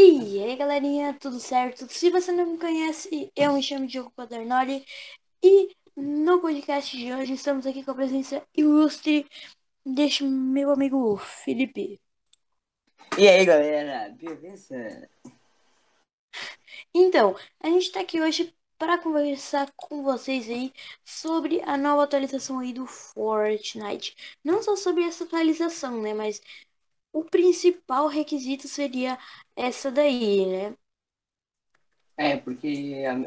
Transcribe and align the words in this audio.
E 0.00 0.40
aí 0.40 0.54
galerinha, 0.54 1.12
tudo 1.18 1.40
certo? 1.40 1.88
Se 1.88 2.08
você 2.08 2.30
não 2.30 2.52
me 2.52 2.56
conhece, 2.56 3.32
eu 3.34 3.54
me 3.54 3.60
chamo 3.60 3.84
Diogo 3.84 4.12
Quadernoli 4.12 4.84
e 5.42 5.76
no 5.96 6.40
podcast 6.40 6.96
de 6.96 7.12
hoje 7.12 7.32
estamos 7.32 7.66
aqui 7.66 7.82
com 7.82 7.90
a 7.90 7.94
presença 7.96 8.40
ilustre 8.56 9.26
deste 9.84 10.22
meu 10.22 10.70
amigo 10.70 11.16
Felipe. 11.16 12.00
E 13.18 13.26
aí 13.28 13.44
galera, 13.44 14.14
beleza? 14.16 15.10
Então, 16.94 17.34
a 17.60 17.68
gente 17.68 17.90
tá 17.90 17.98
aqui 17.98 18.20
hoje 18.20 18.54
para 18.78 18.98
conversar 18.98 19.72
com 19.76 20.04
vocês 20.04 20.48
aí 20.48 20.72
sobre 21.04 21.60
a 21.62 21.76
nova 21.76 22.04
atualização 22.04 22.60
aí 22.60 22.72
do 22.72 22.86
Fortnite. 22.86 24.14
Não 24.44 24.62
só 24.62 24.76
sobre 24.76 25.02
essa 25.02 25.24
atualização, 25.24 26.00
né, 26.00 26.14
mas 26.14 26.40
o 27.12 27.24
principal 27.24 28.06
requisito 28.08 28.68
seria 28.68 29.18
essa 29.56 29.90
daí, 29.90 30.46
né? 30.46 30.76
É, 32.16 32.30
porque 32.44 32.68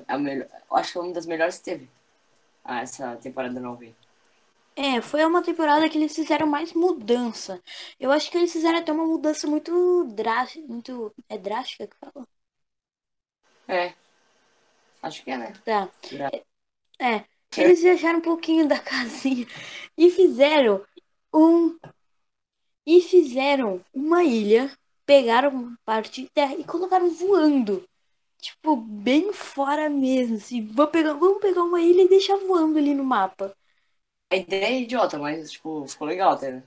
a, 0.08 0.14
a 0.16 0.18
melhor, 0.20 0.48
eu 0.70 0.78
acho 0.78 0.92
que 0.94 0.98
é 0.98 1.02
uma 1.02 1.14
das 1.14 1.26
melhores 1.26 1.58
que 1.60 1.64
teve 1.66 1.90
ah, 2.66 2.82
essa 2.82 3.16
temporada 3.18 3.60
nova. 3.62 3.84
aí. 3.84 3.96
É, 4.76 5.02
foi 5.02 5.24
uma 5.26 5.44
temporada 5.44 5.90
que 5.90 5.98
eles 5.98 6.16
fizeram 6.16 6.48
mais 6.48 6.74
mudança. 6.74 7.62
Eu 8.00 8.12
acho 8.12 8.32
que 8.32 8.38
eles 8.38 8.52
fizeram 8.54 8.80
até 8.80 8.92
uma 8.92 9.06
mudança 9.06 9.46
muito 9.48 10.06
drástica, 10.16 10.66
muito 10.68 11.14
é 11.30 11.38
drástica 11.38 11.88
que 11.88 11.96
fala. 11.98 12.28
É, 13.68 13.96
acho 15.02 15.24
que 15.24 15.32
é, 15.32 15.38
né? 15.38 15.54
Tá. 15.64 15.92
Dra- 16.12 16.32
É, 17.00 17.26
eles 17.56 17.82
viajaram 17.82 18.20
um 18.20 18.22
pouquinho 18.22 18.68
da 18.68 18.80
casinha 18.80 19.46
e 19.98 20.10
fizeram 20.10 20.86
um 21.34 21.78
e 22.98 23.02
fizeram 23.02 23.82
uma 23.94 24.24
ilha, 24.24 24.72
pegaram 25.06 25.76
parte 25.86 26.24
de 26.24 26.30
terra 26.30 26.56
e 26.56 26.64
colocaram 26.64 27.10
voando. 27.12 27.84
Tipo, 28.42 28.76
bem 28.76 29.34
fora 29.34 29.90
mesmo, 29.90 30.38
assim. 30.38 30.66
Vamos 30.68 30.92
pegar, 30.92 31.14
vamos 31.14 31.42
pegar 31.42 31.64
uma 31.64 31.82
ilha 31.82 32.04
e 32.04 32.10
deixar 32.10 32.38
voando 32.38 32.78
ali 32.80 32.94
no 32.96 33.04
mapa. 33.04 33.56
A 34.32 34.36
ideia 34.36 34.66
é 34.66 34.82
idiota, 34.82 35.20
mas 35.20 35.52
tipo, 35.52 35.88
ficou 35.88 36.08
legal 36.08 36.32
até, 36.34 36.52
né? 36.52 36.64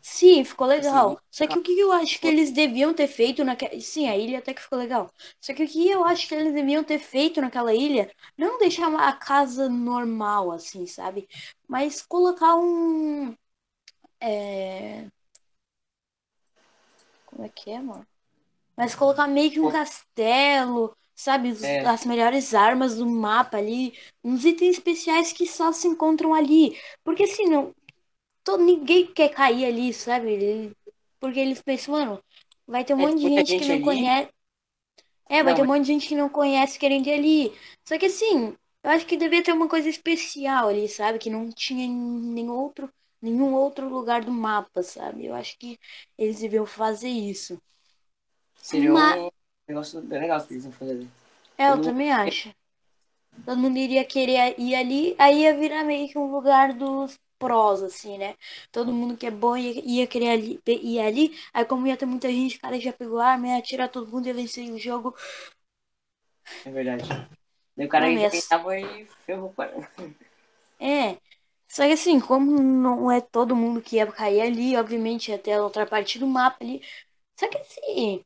Sim, 0.00 0.44
ficou 0.44 0.66
legal. 0.66 1.18
Assim, 1.18 1.18
Só 1.30 1.46
que 1.46 1.58
o 1.58 1.62
que 1.62 1.78
eu 1.78 1.92
acho 1.92 2.18
que 2.20 2.26
eles 2.26 2.50
deviam 2.52 2.94
ter 2.94 3.06
feito 3.08 3.44
naquela. 3.44 3.78
Sim, 3.80 4.08
a 4.08 4.16
ilha 4.16 4.38
até 4.38 4.54
que 4.54 4.62
ficou 4.62 4.78
legal. 4.78 5.12
Só 5.40 5.52
que 5.54 5.64
o 5.64 5.68
que 5.68 5.88
eu 5.88 6.04
acho 6.04 6.26
que 6.28 6.34
eles 6.34 6.54
deviam 6.54 6.82
ter 6.84 6.98
feito 6.98 7.40
naquela 7.40 7.74
ilha, 7.74 8.10
não 8.36 8.58
deixar 8.58 8.92
a 8.94 9.12
casa 9.12 9.68
normal, 9.68 10.50
assim, 10.52 10.86
sabe? 10.86 11.28
Mas 11.68 12.00
colocar 12.02 12.56
um. 12.56 13.34
É. 14.20 15.08
Como 17.38 17.46
é 17.46 17.50
que 17.50 17.70
é, 17.70 17.80
mano? 17.80 18.06
Mas 18.76 18.94
colocar 18.94 19.26
meio 19.28 19.50
que 19.52 19.60
um 19.60 19.68
castelo, 19.68 20.96
sabe? 21.14 21.52
É. 21.60 21.84
As 21.84 22.04
melhores 22.06 22.54
armas 22.54 22.96
do 22.98 23.06
mapa 23.06 23.58
ali. 23.58 23.94
Uns 24.24 24.44
itens 24.44 24.76
especiais 24.78 25.32
que 25.32 25.46
só 25.46 25.72
se 25.72 25.88
encontram 25.88 26.34
ali. 26.34 26.78
Porque 27.04 27.24
assim, 27.24 27.46
não. 27.46 27.74
Todo, 28.44 28.64
ninguém 28.64 29.06
quer 29.12 29.30
cair 29.30 29.66
ali, 29.66 29.94
sabe? 29.94 30.72
Porque 31.20 31.40
eles 31.40 31.62
pensam, 31.62 31.94
mano, 31.94 32.24
vai 32.66 32.84
ter 32.84 32.94
um 32.94 32.98
É, 32.98 33.06
monte 33.06 33.18
de 33.18 33.22
muita 33.22 33.44
gente 33.44 33.56
que 33.56 33.64
gente 33.64 33.72
não 33.72 33.78
ali. 33.78 33.80
conhece. 33.80 34.30
É, 35.28 35.42
vai 35.42 35.54
Não, 35.54 35.56
ter 35.56 35.62
um 35.62 35.66
monte 35.66 35.82
de 35.82 35.88
gente 35.88 36.08
que 36.08 36.14
não 36.16 36.28
conhece 36.28 36.78
querendo 36.78 37.06
ir 37.08 37.12
ali. 37.12 37.52
Só 37.86 37.98
que 37.98 38.06
assim, 38.06 38.56
eu 38.82 38.90
acho 38.90 39.06
que 39.06 39.16
devia 39.16 39.42
ter 39.42 39.52
uma 39.52 39.68
coisa 39.68 39.88
especial 39.88 40.68
ali, 40.68 40.88
sabe? 40.88 41.18
Que 41.18 41.30
não 41.30 41.50
tinha 41.50 41.84
em 41.84 41.90
nenhum 41.92 42.52
outro, 42.52 42.92
nenhum 43.22 43.54
outro 43.54 43.88
lugar 43.88 44.24
do 44.24 44.32
mapa, 44.32 44.82
sabe? 44.82 45.26
Eu 45.26 45.34
acho 45.34 45.58
que 45.58 45.78
eles 46.18 46.40
deviam 46.40 46.66
fazer 46.66 47.08
isso. 47.08 47.60
Seria 48.62 48.94
Uma- 48.94 49.16
um 49.16 49.30
negócio 49.66 50.00
bem 50.02 50.20
legal 50.20 50.44
que 50.46 50.54
eles 50.54 50.64
iam 50.64 50.72
fazer. 50.72 51.06
É, 51.56 51.70
eu 51.70 51.76
mundo- 51.76 51.84
também 51.84 52.12
acho. 52.12 52.50
Todo 53.44 53.58
mundo 53.58 53.78
iria 53.78 54.04
querer 54.04 54.54
ir 54.60 54.74
ali, 54.74 55.16
aí 55.18 55.42
ia 55.42 55.56
virar 55.56 55.84
meio 55.84 56.08
que 56.08 56.18
um 56.18 56.30
lugar 56.30 56.74
dos 56.74 57.18
prós, 57.38 57.82
assim, 57.82 58.18
né? 58.18 58.34
Todo 58.72 58.92
mundo 58.92 59.16
que 59.16 59.26
é 59.26 59.30
bom 59.30 59.56
ia, 59.56 59.80
ia 59.84 60.06
querer 60.06 60.30
ali, 60.30 60.60
ir 60.66 61.00
ali, 61.00 61.32
aí 61.54 61.64
como 61.64 61.86
ia 61.86 61.96
ter 61.96 62.06
muita 62.06 62.28
gente, 62.30 62.56
o 62.58 62.60
cara 62.60 62.78
já 62.80 62.92
pegou 62.92 63.18
a 63.20 63.28
arma, 63.28 63.48
ia 63.48 63.58
atirar 63.58 63.88
todo 63.90 64.10
mundo, 64.10 64.26
ia 64.26 64.34
vencer 64.34 64.70
o 64.72 64.78
jogo. 64.78 65.14
É 66.64 66.70
verdade. 66.70 67.04
Daí 67.76 67.86
o 67.86 67.88
cara 67.88 68.06
ainda 68.06 68.28
mesmo. 68.30 68.30
tentava 68.30 68.78
e 68.78 69.06
ferrou. 69.26 69.54
É. 70.78 71.18
Só 71.68 71.84
que 71.86 71.92
assim, 71.92 72.18
como 72.20 72.60
não 72.62 73.10
é 73.10 73.20
todo 73.20 73.54
mundo 73.56 73.82
que 73.82 73.96
ia 73.96 74.10
cair 74.10 74.40
ali, 74.40 74.76
obviamente 74.76 75.30
ia 75.30 75.38
ter 75.38 75.52
a 75.52 75.62
outra 75.62 75.86
parte 75.86 76.18
do 76.18 76.26
mapa 76.26 76.58
ali. 76.64 76.82
Só 77.38 77.48
que 77.48 77.58
assim, 77.58 78.24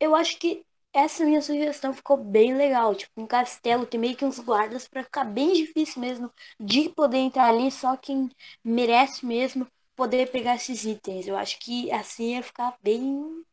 eu 0.00 0.14
acho 0.16 0.38
que 0.38 0.64
essa 0.92 1.24
minha 1.24 1.42
sugestão 1.42 1.94
ficou 1.94 2.16
bem 2.16 2.54
legal. 2.56 2.94
Tipo, 2.94 3.20
um 3.22 3.26
castelo, 3.26 3.86
tem 3.86 4.00
meio 4.00 4.16
que 4.16 4.24
uns 4.24 4.38
guardas 4.40 4.88
pra 4.88 5.04
ficar 5.04 5.24
bem 5.24 5.52
difícil 5.54 6.00
mesmo 6.00 6.32
de 6.60 6.88
poder 6.90 7.18
entrar 7.18 7.48
ali, 7.48 7.70
só 7.70 7.96
quem 7.96 8.30
merece 8.64 9.26
mesmo 9.26 9.66
poder 9.96 10.30
pegar 10.30 10.56
esses 10.56 10.84
itens. 10.84 11.26
Eu 11.26 11.36
acho 11.36 11.58
que 11.60 11.90
assim 11.92 12.34
ia 12.36 12.42
ficar 12.42 12.76
bem 12.82 13.44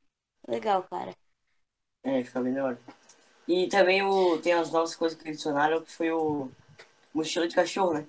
legal, 0.48 0.84
cara. 0.84 1.16
É, 2.04 2.24
fica 2.24 2.40
hora. 2.40 2.80
E 3.48 3.68
também 3.68 4.04
o, 4.04 4.38
tem 4.40 4.54
as 4.54 4.72
novas 4.72 4.96
coisas 4.96 5.20
que 5.20 5.30
adicionaram, 5.30 5.82
que 5.82 5.92
foi 5.92 6.12
o 6.12 6.50
mochila 7.14 7.48
de 7.48 7.56
cachorro, 7.56 7.94
né? 7.96 8.06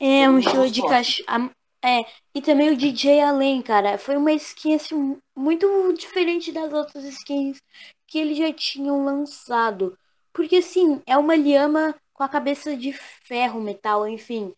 É, 0.00 0.28
um 0.28 0.38
estilo 0.38 0.70
de 0.70 0.82
cachorro. 0.82 1.50
É, 1.84 2.04
e 2.34 2.40
também 2.42 2.70
o 2.70 2.76
DJ 2.76 3.20
Allen, 3.20 3.62
cara. 3.62 3.98
Foi 3.98 4.16
uma 4.16 4.32
skin 4.32 4.74
assim, 4.74 5.18
muito 5.36 5.66
diferente 5.94 6.52
das 6.52 6.72
outras 6.72 7.04
skins 7.04 7.60
que 8.06 8.18
eles 8.18 8.38
já 8.38 8.52
tinham 8.52 9.04
lançado. 9.04 9.98
Porque 10.32 10.56
assim, 10.56 11.02
é 11.06 11.16
uma 11.16 11.36
lhama 11.36 11.94
com 12.12 12.22
a 12.22 12.28
cabeça 12.28 12.76
de 12.76 12.92
ferro, 12.92 13.60
metal, 13.60 14.08
enfim. 14.08 14.54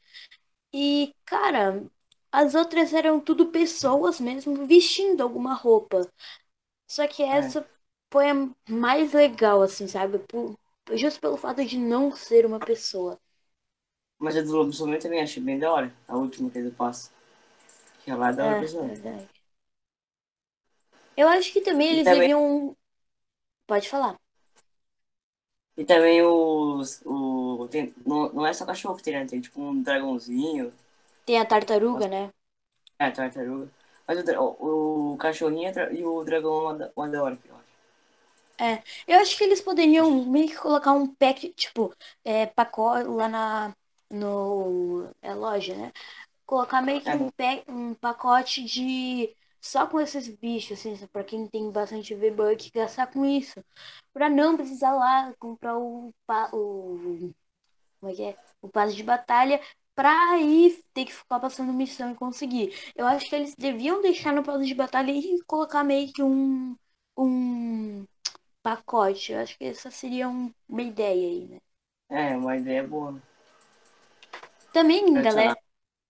E, 0.74 1.14
cara, 1.26 1.84
as 2.32 2.54
outras 2.54 2.92
eram 2.94 3.20
tudo 3.20 3.46
pessoas 3.48 4.20
mesmo 4.20 4.66
vestindo 4.66 5.22
alguma 5.22 5.54
roupa. 5.54 6.10
Só 6.88 7.06
que 7.08 7.22
essa 7.22 7.68
foi 8.12 8.30
a 8.30 8.34
mais 8.68 9.12
legal, 9.12 9.62
assim, 9.62 9.86
sabe? 9.88 10.18
Por, 10.20 10.56
justo 10.94 11.20
pelo 11.20 11.36
fato 11.36 11.64
de 11.64 11.78
não 11.78 12.12
ser 12.12 12.46
uma 12.46 12.60
pessoa. 12.60 13.18
Mas 14.18 14.36
a 14.36 14.42
do 14.42 14.52
lobisomem 14.56 14.98
também 14.98 15.20
achei 15.22 15.42
bem 15.42 15.58
da 15.58 15.72
hora. 15.72 15.92
A 16.08 16.16
última 16.16 16.50
que 16.50 16.58
ele 16.58 16.70
passa. 16.70 17.10
Que 18.04 18.10
ela 18.10 18.30
é 18.30 18.32
da 18.32 18.44
hora 18.46 18.56
É, 18.56 18.60
verdade. 18.60 19.28
Eu 21.16 21.28
acho 21.28 21.52
que 21.52 21.60
também 21.60 21.88
E 21.88 21.90
eles 21.92 22.04
também- 22.04 22.20
deviam. 22.20 22.76
Pode 23.66 23.88
falar. 23.88 24.16
E 25.76 25.84
também 25.84 26.22
os. 26.22 27.02
O, 27.04 27.68
tem, 27.70 27.94
não, 28.06 28.32
não 28.32 28.46
é 28.46 28.52
só 28.52 28.64
cachorro 28.64 28.96
que 28.96 29.02
tem, 29.02 29.14
né? 29.14 29.26
Tem 29.26 29.40
tipo 29.40 29.60
um 29.60 29.82
dragãozinho. 29.82 30.72
Tem 31.26 31.38
a 31.38 31.44
tartaruga, 31.44 32.08
né? 32.08 32.30
É, 32.98 33.10
tartaruga. 33.10 33.70
Mas 34.06 34.18
o, 34.18 34.56
o, 34.60 35.12
o 35.14 35.16
cachorrinho 35.18 35.68
é 35.68 35.92
e 35.94 36.04
o 36.04 36.24
dragão 36.24 36.54
é 36.54 36.62
uma 36.62 36.74
da, 36.74 36.88
da 37.08 37.22
hora, 37.22 37.38
eu 37.48 37.56
acho. 37.56 37.66
Eu 39.06 39.18
acho 39.20 39.36
que 39.36 39.44
eles 39.44 39.60
poderiam 39.60 40.24
meio 40.26 40.48
que 40.48 40.56
colocar 40.56 40.92
um 40.92 41.06
pack, 41.14 41.52
tipo, 41.54 41.94
é, 42.24 42.46
pacote 42.46 43.08
lá 43.08 43.28
na 43.28 43.76
no, 44.10 45.10
é, 45.22 45.34
loja, 45.34 45.74
né? 45.76 45.92
Colocar 46.46 46.82
meio 46.82 47.02
que 47.02 47.10
É. 47.10 47.16
um, 47.16 47.30
pack, 47.32 47.64
um 47.70 47.94
pacote 47.94 48.64
de. 48.64 49.34
Só 49.60 49.86
com 49.86 50.00
esses 50.00 50.28
bichos, 50.28 50.78
assim, 50.78 50.96
pra 51.08 51.24
quem 51.24 51.48
tem 51.48 51.70
bastante 51.72 52.14
V-Buck, 52.14 52.70
gastar 52.72 53.08
com 53.08 53.24
isso. 53.26 53.64
Pra 54.12 54.30
não 54.30 54.56
precisar 54.56 54.92
lá 54.94 55.34
comprar 55.38 55.78
o, 55.78 56.14
pa- 56.26 56.50
o. 56.52 57.32
Como 58.00 58.12
é 58.12 58.14
que 58.16 58.22
é? 58.22 58.36
O 58.62 58.68
passe 58.68 58.94
de 58.96 59.02
batalha 59.02 59.60
pra 59.94 60.10
aí 60.32 60.82
ter 60.94 61.04
que 61.06 61.12
ficar 61.14 61.40
passando 61.40 61.72
missão 61.72 62.12
e 62.12 62.14
conseguir. 62.14 62.72
Eu 62.94 63.06
acho 63.06 63.28
que 63.28 63.34
eles 63.36 63.54
deviam 63.56 64.00
deixar 64.02 64.32
no 64.32 64.42
passe 64.44 64.66
de 64.66 64.74
batalha 64.74 65.10
e 65.12 65.42
colocar 65.46 65.84
meio 65.84 66.12
que 66.12 66.22
um. 66.22 66.76
Um 67.18 68.04
pacote. 68.62 69.32
Eu 69.32 69.40
acho 69.40 69.58
que 69.58 69.64
essa 69.66 69.90
seria 69.90 70.28
um- 70.28 70.52
uma 70.68 70.82
ideia 70.82 71.28
aí, 71.28 71.48
né? 71.48 71.58
É, 72.08 72.36
uma 72.36 72.56
ideia 72.56 72.82
boa. 72.86 73.20
Também, 74.76 75.04
Adicionar. 75.14 75.22
galera, 75.22 75.58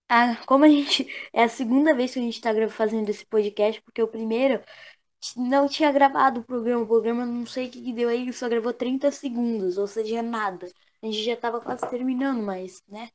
a- 0.09 0.37
como 0.47 0.65
a 0.65 0.69
gente. 0.69 1.07
É 1.33 1.45
a 1.45 1.49
segunda 1.49 1.95
vez 1.95 2.13
que 2.13 2.19
a 2.21 2.23
gente 2.23 2.41
tá 2.41 2.53
gra- 2.53 2.69
fazendo 2.71 3.09
esse 3.11 3.27
podcast, 3.27 3.83
porque 3.83 4.03
o 4.03 4.09
primeiro 4.09 4.63
não 5.37 5.69
tinha 5.69 5.93
gravado 5.93 6.41
o 6.41 6.45
programa. 6.45 6.83
O 6.85 6.87
programa 6.89 7.27
não 7.27 7.47
sei 7.47 7.69
o 7.69 7.71
que 7.71 7.83
que 7.83 7.93
deu 7.95 8.09
aí, 8.09 8.33
só 8.33 8.49
gravou 8.49 8.73
30 8.75 9.11
segundos, 9.13 9.79
ou 9.79 9.87
seja, 9.89 10.23
nada. 10.23 10.67
A 11.03 11.07
gente 11.07 11.25
já 11.25 11.37
tava 11.37 11.61
quase 11.61 11.89
terminando, 11.91 12.43
mas, 12.43 12.83
né? 12.89 13.11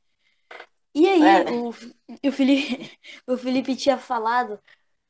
E 0.94 1.08
aí, 1.08 1.22
É. 1.22 1.44
o, 1.50 1.70
o 1.70 2.32
Felipe, 2.32 2.98
o 3.26 3.36
Felipe 3.36 3.76
tinha 3.76 3.96
falado 3.98 4.60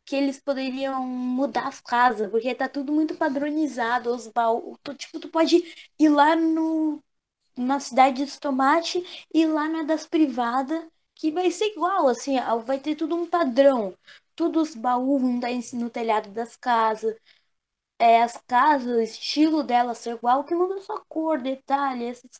que 0.06 0.17
eles 0.17 0.41
poderiam 0.41 1.05
mudar 1.06 1.69
as 1.69 1.81
casas, 1.81 2.31
porque 2.31 2.55
tá 2.55 2.69
tudo 2.69 2.93
muito 2.93 3.17
padronizado, 3.17 4.15
os 4.15 4.29
baús. 4.29 4.79
Tu, 4.83 4.94
tipo, 4.97 5.21
tu 5.21 5.31
pode 5.31 5.56
ir 5.99 6.09
lá 6.11 6.37
no, 6.37 7.03
na 7.57 7.81
cidade 7.81 8.25
dos 8.25 8.39
tomates 8.39 9.03
e 9.33 9.47
lá 9.47 9.69
na 9.69 9.83
das 9.83 10.07
privadas, 10.07 10.85
que 11.15 11.31
vai 11.31 11.51
ser 11.51 11.67
igual, 11.73 12.09
assim, 12.09 12.37
vai 12.65 12.79
ter 12.81 12.97
tudo 12.97 13.17
um 13.17 13.27
padrão. 13.29 13.97
Todos 14.35 14.71
os 14.71 14.75
baús 14.77 15.21
vão 15.23 15.37
estar 15.37 15.51
em- 15.51 15.63
no 15.75 15.91
telhado 15.91 16.31
das 16.31 16.57
casas. 16.57 17.17
é, 17.99 18.23
as 18.23 18.37
casas, 18.47 18.89
o 18.97 19.01
estilo 19.01 19.63
delas 19.63 19.99
ser 19.99 20.17
igual, 20.17 20.45
que 20.45 20.55
muda 20.55 20.81
só 20.83 21.03
cor, 21.09 21.41
detalhe, 21.41 22.07
essas 22.07 22.31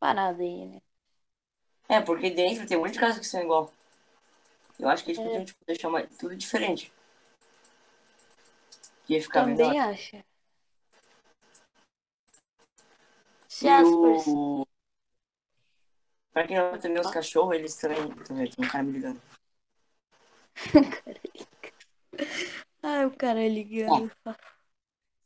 paradas 0.00 0.40
aí, 0.40 0.66
né? 0.66 0.80
É, 1.88 2.00
porque 2.00 2.28
dentro 2.28 2.66
tem 2.66 2.76
muitas 2.76 2.98
casas 2.98 3.18
que 3.20 3.24
são 3.26 3.40
igual. 3.40 3.72
Eu 4.78 4.86
acho 4.88 5.02
que 5.04 5.10
eles 5.12 5.18
É. 5.18 5.22
podiam 5.22 5.44
tipo, 5.46 5.64
deixar 5.66 5.88
mais, 5.88 6.14
tudo 6.18 6.36
diferente. 6.36 6.92
Que 9.06 9.14
ia 9.14 9.22
ficar 9.22 9.42
Também 9.42 9.46
melhor. 9.46 9.78
acho. 9.78 10.16
As 13.64 13.86
o... 14.26 14.66
Pra 16.32 16.46
quem 16.46 16.56
não 16.56 16.78
também, 16.78 17.00
os 17.00 17.10
cachorros, 17.10 17.54
eles 17.54 17.76
também... 17.76 17.98
um 18.58 18.68
cara 18.68 18.82
me 18.82 18.92
ligando. 18.92 19.20
Ai, 22.82 23.06
o 23.06 23.10
cara 23.10 23.46
ligando. 23.46 24.10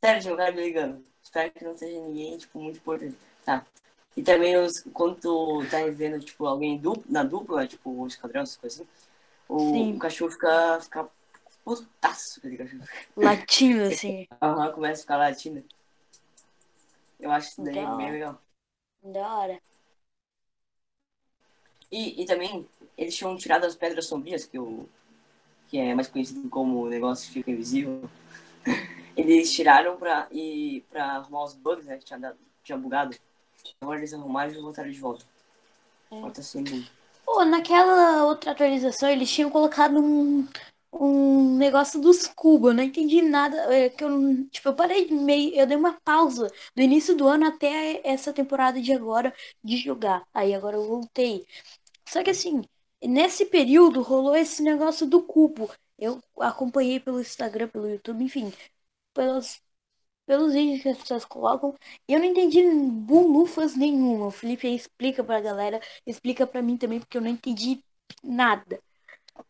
Sério, 0.03 0.21
tinha 0.21 0.33
um 0.33 0.37
cara 0.37 0.51
me 0.51 0.61
ligando. 0.61 1.03
Espero 1.23 1.51
que 1.51 1.63
não 1.63 1.75
seja 1.75 1.99
ninguém, 1.99 2.37
tipo, 2.37 2.59
muito 2.59 2.77
importante. 2.77 3.17
Tá. 3.43 3.65
E 4.15 4.21
também, 4.23 4.57
os, 4.57 4.81
quando 4.93 5.19
tu 5.19 5.65
tá 5.69 5.85
vendo, 5.85 6.19
tipo, 6.19 6.45
alguém 6.45 6.77
duplo, 6.77 7.03
na 7.09 7.23
dupla, 7.23 7.67
tipo, 7.67 7.89
o 7.89 8.07
esquadrão, 8.07 8.41
essas 8.41 8.57
coisas 8.57 8.81
assim, 8.81 8.89
o, 9.47 9.59
Sim. 9.59 9.95
o 9.95 9.99
cachorro 9.99 10.31
fica, 10.31 10.79
fica 10.81 11.09
putaço, 11.63 12.39
aquele 12.39 12.57
cachorro. 12.57 12.83
Latindo, 13.15 13.83
assim. 13.83 14.27
Aham, 14.41 14.71
começa 14.71 15.01
a 15.01 15.03
ficar 15.03 15.17
latindo. 15.17 15.63
Eu 17.19 17.31
acho 17.31 17.49
isso 17.49 17.63
daí 17.63 17.75
Legal. 17.75 17.97
bem 17.97 18.11
legal. 18.11 18.41
Da 19.03 19.37
hora. 19.37 19.61
E, 21.91 22.21
e 22.21 22.25
também, 22.25 22.67
eles 22.97 23.15
tinham 23.15 23.37
tirado 23.37 23.65
as 23.65 23.75
pedras 23.75 24.07
sombrias, 24.07 24.45
que, 24.45 24.59
o, 24.59 24.87
que 25.67 25.77
é 25.77 25.95
mais 25.95 26.07
conhecido 26.07 26.49
como 26.49 26.83
o 26.83 26.89
negócio 26.89 27.31
fica 27.31 27.51
invisível. 27.51 28.09
Eles 29.15 29.51
tiraram 29.51 29.97
pra, 29.97 30.27
e, 30.31 30.83
pra 30.91 31.13
arrumar 31.13 31.45
os 31.45 31.55
bugs, 31.55 31.85
né, 31.85 31.97
que 31.97 32.05
tinha, 32.05 32.19
dado, 32.19 32.37
tinha 32.63 32.77
bugado. 32.77 33.17
Agora 33.81 33.97
eles 33.97 34.13
arrumaram 34.13 34.51
e 34.51 34.61
voltaram 34.61 34.91
de 34.91 34.99
volta. 34.99 35.25
É. 36.11 36.21
Volta 36.21 36.43
sem 36.43 36.63
bug. 36.63 36.87
Pô, 37.25 37.43
naquela 37.43 38.25
outra 38.25 38.51
atualização 38.51 39.09
eles 39.09 39.31
tinham 39.31 39.49
colocado 39.49 39.97
um, 39.97 40.47
um 40.99 41.57
negócio 41.57 41.99
dos 42.01 42.27
cubos. 42.27 42.69
Eu 42.71 42.75
não 42.75 42.83
entendi 42.83 43.21
nada. 43.21 43.55
É, 43.73 43.89
que 43.89 44.03
eu, 44.03 44.47
tipo, 44.49 44.69
eu 44.69 44.75
parei 44.75 45.07
meio. 45.11 45.53
Eu 45.55 45.65
dei 45.67 45.77
uma 45.77 45.99
pausa 46.01 46.47
do 46.75 46.81
início 46.81 47.15
do 47.15 47.27
ano 47.27 47.45
até 47.47 48.01
essa 48.07 48.33
temporada 48.33 48.81
de 48.81 48.93
agora 48.93 49.33
de 49.63 49.77
jogar. 49.77 50.25
Aí 50.33 50.53
agora 50.53 50.77
eu 50.77 50.85
voltei. 50.87 51.45
Só 52.09 52.23
que 52.23 52.31
assim, 52.31 52.61
nesse 53.03 53.45
período 53.45 54.01
rolou 54.01 54.35
esse 54.35 54.63
negócio 54.63 55.05
do 55.07 55.23
cubo. 55.23 55.71
Eu 55.97 56.21
acompanhei 56.39 56.99
pelo 56.99 57.19
Instagram, 57.21 57.67
pelo 57.69 57.89
YouTube, 57.89 58.23
enfim, 58.23 58.53
pelos, 59.13 59.61
pelos 60.25 60.53
vídeos 60.53 60.83
que 60.83 60.89
as 60.89 60.97
pessoas 60.97 61.25
colocam. 61.25 61.75
E 62.07 62.13
eu 62.13 62.19
não 62.19 62.25
entendi 62.27 62.63
bulufas 62.63 63.75
nenhuma. 63.75 64.27
O 64.27 64.31
Felipe 64.31 64.67
aí 64.67 64.75
explica 64.75 65.23
pra 65.23 65.41
galera, 65.41 65.81
explica 66.05 66.47
pra 66.47 66.61
mim 66.61 66.77
também, 66.77 66.99
porque 66.99 67.17
eu 67.17 67.21
não 67.21 67.29
entendi 67.29 67.83
nada. 68.23 68.81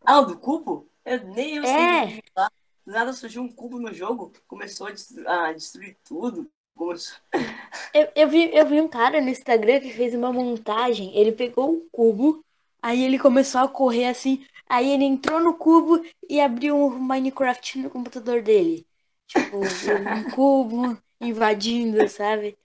Ah, 0.05 0.21
do 0.21 0.37
cubo? 0.39 0.89
Eu, 1.07 1.23
nem 1.27 1.55
eu 1.55 1.65
sei 1.65 1.73
É. 1.73 2.21
falar. 2.35 2.51
Do 2.85 2.91
nada 2.91 3.13
surgiu 3.13 3.41
um 3.41 3.51
cubo 3.51 3.79
no 3.79 3.93
jogo, 3.93 4.31
começou 4.47 4.87
a 4.87 4.91
destruir, 4.91 5.27
a 5.27 5.53
destruir 5.53 5.97
tudo. 6.03 6.49
Começou... 6.75 7.17
Eu, 7.93 8.11
eu, 8.15 8.27
vi, 8.27 8.53
eu 8.55 8.65
vi 8.67 8.81
um 8.81 8.87
cara 8.87 9.19
no 9.21 9.29
Instagram 9.29 9.79
que 9.79 9.91
fez 9.91 10.13
uma 10.13 10.31
montagem. 10.31 11.15
Ele 11.17 11.31
pegou 11.31 11.73
o 11.73 11.89
cubo, 11.91 12.43
aí 12.81 13.03
ele 13.03 13.17
começou 13.17 13.61
a 13.61 13.67
correr 13.67 14.07
assim. 14.07 14.45
Aí 14.69 14.89
ele 14.91 15.05
entrou 15.05 15.39
no 15.39 15.55
cubo 15.55 16.03
e 16.29 16.39
abriu 16.39 16.75
um 16.75 16.99
Minecraft 16.99 17.79
no 17.79 17.89
computador 17.89 18.41
dele. 18.43 18.85
Tipo, 19.25 19.57
um 19.57 20.23
cubo 20.35 20.97
invadindo, 21.21 22.07
sabe? 22.07 22.57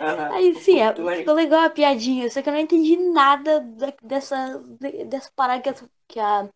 Aham. 0.00 0.28
Aí 0.34 0.54
sim, 0.56 0.80
é- 0.80 0.94
ficou 1.16 1.34
legal 1.34 1.60
a 1.60 1.70
piadinha, 1.70 2.28
só 2.30 2.42
que 2.42 2.48
eu 2.48 2.52
não 2.52 2.60
entendi 2.60 2.96
nada 2.96 3.60
da- 3.60 3.94
dessa, 4.02 4.58
de- 4.80 5.04
dessa 5.04 5.30
parada 5.36 5.62
que 5.62 5.68
a, 5.70 5.74
que 6.08 6.20
a 6.20 6.48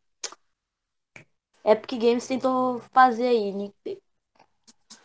Epic 1.66 1.98
Games 2.00 2.26
tentou 2.26 2.78
fazer 2.92 3.26
aí. 3.26 3.52
né? 3.52 3.72
Tipo, 3.84 4.02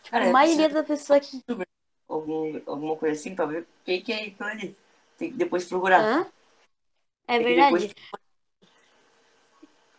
Cara, 0.08 0.28
a 0.28 0.32
maioria 0.32 0.68
da 0.68 0.84
pessoa 0.84 1.18
que. 1.18 1.42
Algum, 2.08 2.60
alguma 2.66 2.96
coisa 2.96 3.18
assim 3.18 3.34
pra 3.34 3.46
ver 3.46 3.62
o 3.62 3.66
que, 3.84 4.00
que 4.00 4.12
é 4.12 4.26
aquilo 4.26 4.48
ali. 4.48 4.76
Tem 5.18 5.30
que 5.32 5.36
depois 5.36 5.64
procurar. 5.68 6.00
Hã? 6.00 6.26
É 7.26 7.38
Tem 7.38 7.46
verdade? 7.46 7.88
depois- 7.88 7.94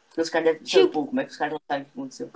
Porque 0.08 0.22
os 0.22 0.30
caras 0.30 0.46
devem 0.46 0.64
Tipo- 0.64 0.92
pô, 0.92 1.08
como 1.08 1.20
é 1.22 1.26
que 1.26 1.32
os 1.32 1.38
caras 1.38 1.54
não 1.54 1.62
sabem 1.68 1.82
o 1.84 1.86
que 1.86 1.92
aconteceu? 1.92 2.30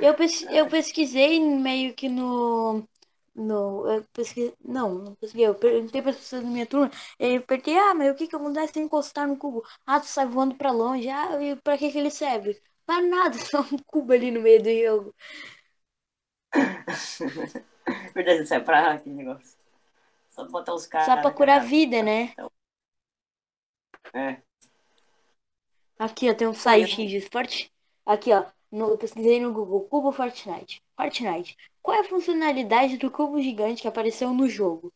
Eu, 0.00 0.14
pes- 0.14 0.42
eu 0.50 0.68
pesquisei 0.68 1.40
meio 1.40 1.94
que 1.94 2.08
no. 2.08 2.86
No, 3.34 3.84
eu 3.90 4.04
pesquisei, 4.12 4.54
não, 4.64 4.94
não 4.94 5.14
pesquisei. 5.16 5.46
Eu 5.48 5.54
perguntei 5.56 6.00
para 6.00 6.12
as 6.12 6.16
pessoas 6.18 6.42
da 6.44 6.48
minha 6.48 6.66
turma. 6.66 6.90
Eu 7.18 7.42
perguntei, 7.42 7.76
ah, 7.76 7.94
mas 7.94 8.12
o 8.12 8.14
que 8.14 8.28
que 8.28 8.36
acontece 8.36 8.74
se 8.74 8.80
encostar 8.80 9.26
no 9.26 9.36
cubo? 9.36 9.64
Ah, 9.84 9.98
tu 9.98 10.06
sai 10.06 10.26
voando 10.26 10.54
pra 10.54 10.70
longe. 10.70 11.08
Ah, 11.08 11.42
e 11.42 11.56
pra 11.56 11.76
que 11.76 11.90
que 11.90 11.98
ele 11.98 12.10
serve? 12.10 12.62
Pra 12.86 13.02
nada, 13.02 13.36
só 13.38 13.60
um 13.60 13.78
cubo 13.86 14.12
ali 14.12 14.30
no 14.30 14.40
meio 14.40 14.62
do 14.62 14.70
jogo. 14.70 15.14
Verdade, 18.14 18.46
sai 18.46 18.62
pra 18.62 18.92
aquele 18.92 19.16
negócio. 19.16 19.56
Só 20.30 20.46
botar 20.48 20.74
os 20.74 20.86
caras. 20.86 21.06
Só 21.06 21.20
pra 21.20 21.30
curar 21.32 21.60
a 21.60 21.64
vida, 21.64 22.02
né? 22.02 22.34
É. 24.12 24.40
Aqui, 25.98 26.30
ó, 26.30 26.34
tem 26.34 26.46
um 26.46 26.54
site 26.54 27.06
de 27.06 27.16
esporte. 27.16 27.72
Aqui, 28.06 28.32
ó. 28.32 28.44
No, 28.70 28.90
eu 28.90 28.98
pesquisei 28.98 29.40
no 29.40 29.52
Google, 29.52 29.88
Cubo 29.88 30.10
Fortnite. 30.10 30.82
Fortnite. 30.96 31.56
Qual 31.84 31.94
é 31.98 32.00
a 32.00 32.04
funcionalidade 32.04 32.96
do 32.96 33.10
cubo 33.10 33.42
gigante 33.42 33.82
que 33.82 33.88
apareceu 33.88 34.32
no 34.32 34.48
jogo? 34.48 34.90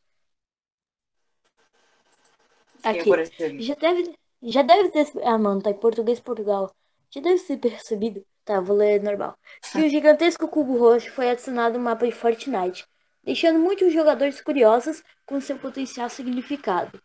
Aqui. 2.83 3.11
Já 3.59 3.75
deve, 3.75 4.19
já 4.43 4.63
deve 4.63 4.89
ter. 4.91 5.07
Ah, 5.23 5.37
mano, 5.37 5.61
tá 5.63 5.71
em 5.71 5.79
português 5.79 6.19
Portugal. 6.19 6.75
Já 7.11 7.21
deve 7.21 7.37
ser 7.41 7.59
percebido. 7.59 8.25
Tá, 8.43 8.59
vou 8.59 8.75
ler 8.75 9.03
normal. 9.03 9.37
Que 9.71 9.83
o 9.85 9.89
gigantesco 9.91 10.49
cubo 10.49 10.79
roxo 10.79 11.11
foi 11.13 11.29
adicionado 11.29 11.77
no 11.77 11.85
mapa 11.85 12.07
de 12.07 12.13
Fortnite, 12.13 12.87
deixando 13.23 13.59
muitos 13.59 13.93
jogadores 13.93 14.41
curiosos 14.41 15.03
com 15.27 15.39
seu 15.43 15.59
potencial 15.59 16.09
significado. 16.09 16.99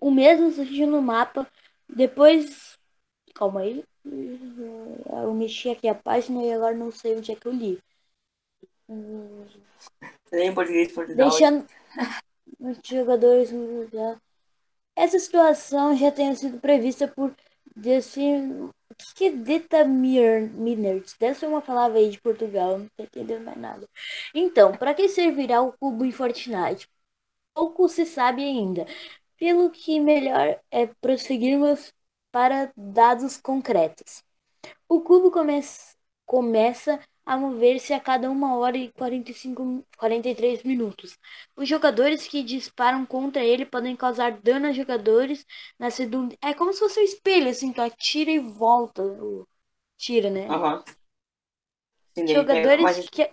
O 0.00 0.12
mesmo 0.12 0.52
surgiu 0.52 0.86
no 0.86 1.02
mapa 1.02 1.50
depois. 1.88 2.78
Calma 3.34 3.62
aí. 3.62 3.84
Eu 4.04 5.34
mexi 5.34 5.70
aqui 5.70 5.88
a 5.88 5.96
página 5.96 6.44
e 6.44 6.52
agora 6.52 6.76
não 6.76 6.92
sei 6.92 7.16
onde 7.16 7.32
é 7.32 7.34
que 7.34 7.46
eu 7.46 7.52
li. 7.52 7.82
Em 8.88 10.54
português 10.54 10.92
Portugal. 10.92 11.30
Deixando 11.30 11.66
muitos 12.58 12.88
jogadores. 12.88 13.50
Essa 14.96 15.18
situação 15.18 15.96
já 15.96 16.10
tenha 16.10 16.34
sido 16.34 16.60
prevista 16.60 17.08
por 17.08 17.34
desse. 17.74 18.20
O 18.20 19.14
que 19.16 19.26
é 19.26 19.30
determiners? 19.30 21.16
Deve 21.18 21.38
ser 21.38 21.46
uma 21.46 21.60
palavra 21.60 21.98
aí 21.98 22.10
de 22.10 22.20
Portugal, 22.20 22.78
não 22.78 22.88
tô 22.96 23.02
entendendo 23.02 23.44
mais 23.44 23.58
nada. 23.58 23.88
Então, 24.32 24.72
para 24.72 24.94
que 24.94 25.08
servirá 25.08 25.62
o 25.62 25.72
cubo 25.72 26.04
em 26.04 26.12
Fortnite? 26.12 26.88
Pouco 27.52 27.88
se 27.88 28.06
sabe 28.06 28.44
ainda. 28.44 28.86
Pelo 29.36 29.70
que 29.70 29.98
melhor 29.98 30.60
é 30.70 30.86
prosseguirmos 31.00 31.92
para 32.30 32.72
dados 32.76 33.36
concretos. 33.36 34.22
O 34.88 35.00
cubo 35.00 35.30
começa, 35.30 35.96
começa 36.24 37.00
a 37.26 37.36
mover-se 37.36 37.92
a 37.92 38.00
cada 38.00 38.30
1 38.30 38.58
hora 38.58 38.76
e 38.76 38.90
45, 38.92 39.84
43 39.96 40.62
minutos. 40.62 41.18
Os 41.56 41.68
jogadores 41.68 42.26
que 42.26 42.42
disparam 42.42 43.06
contra 43.06 43.42
ele 43.42 43.64
podem 43.64 43.96
causar 43.96 44.32
dano 44.32 44.66
a 44.66 44.72
jogadores 44.72 45.46
na 45.78 45.90
segunda. 45.90 46.36
É 46.42 46.52
como 46.54 46.72
se 46.72 46.80
fosse 46.80 47.00
um 47.00 47.04
espelho, 47.04 47.48
assim, 47.48 47.72
que 47.72 47.80
atira 47.80 48.30
e 48.30 48.38
volta. 48.38 49.02
Tira, 49.96 50.30
né? 50.30 50.46
Sim, 52.16 52.26
Jogadores 52.28 52.82
mas 52.82 53.08
que, 53.08 53.28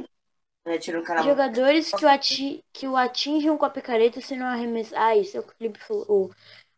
né, 0.66 0.78
tira 0.78 1.00
um 1.00 1.04
cara. 1.04 1.22
jogadores 1.24 1.92
que 1.92 2.06
o, 2.06 2.08
ati, 2.08 2.66
que 2.74 2.88
o 2.88 2.96
atingem 2.98 3.56
com 3.58 3.66
a 3.66 3.70
picareta 3.70 4.22
serão 4.22 4.48
arremessados. 4.48 4.98
Ah, 5.04 5.16
isso 5.16 5.38
é 5.38 5.40
o 5.40 5.44
que 5.44 5.68
o 5.68 5.74
falou. 5.80 6.32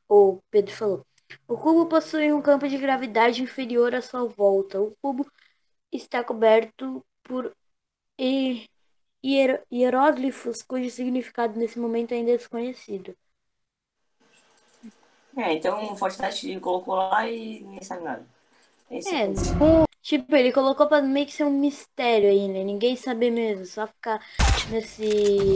O, 0.10 0.34
o 0.36 0.40
Pedro 0.50 0.74
falou. 0.74 1.06
O 1.48 1.58
cubo 1.58 1.88
possui 1.88 2.32
um 2.32 2.42
campo 2.42 2.68
de 2.68 2.78
gravidade 2.78 3.42
inferior 3.42 3.96
à 3.96 4.02
sua 4.02 4.26
volta. 4.26 4.82
O 4.82 4.94
cubo 5.02 5.26
está 5.98 6.24
coberto 6.24 7.06
por 7.24 7.56
hi- 8.20 8.70
hier- 9.24 9.64
hieróglifos 9.72 10.62
cujo 10.64 10.90
significado 10.90 11.60
nesse 11.60 11.80
momento 11.80 12.14
ainda 12.14 12.32
é 12.32 12.38
desconhecido. 12.38 13.16
É, 15.36 15.54
então 15.54 15.92
o 15.92 15.96
Fortnite 15.96 16.60
colocou 16.60 16.96
lá 16.96 17.28
e 17.28 17.62
ninguém 17.62 17.84
sabe 17.84 18.04
nada. 18.04 18.26
Esse 18.92 19.16
É, 19.16 19.28
o- 19.28 19.86
tipo, 20.02 20.36
ele 20.36 20.52
colocou 20.52 20.88
pra 20.88 21.02
meio 21.02 21.26
que 21.26 21.34
ser 21.34 21.44
um 21.46 21.60
mistério 21.60 22.30
aí, 22.30 22.48
né? 22.48 22.64
Ninguém 22.64 22.96
saber 22.96 23.32
mesmo, 23.32 23.66
só 23.66 23.88
ficar 23.88 24.24
nesse. 24.70 25.56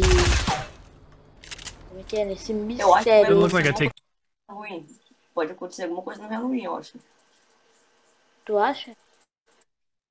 Como 1.90 2.00
é 2.00 2.04
que 2.04 2.18
é? 2.18 2.26
Nesse 2.26 2.54
Eu 2.78 2.94
acho 2.94 3.06
que 3.06 3.12
mistério. 3.12 3.50
Take 3.74 3.92
ruim. 4.50 4.88
Pode 5.34 5.52
acontecer 5.52 5.84
alguma 5.84 6.02
coisa 6.02 6.22
no 6.24 6.28
Halloween, 6.30 6.64
eu 6.64 6.76
acho. 6.76 6.98
Tu 8.46 8.58
acha? 8.58 8.96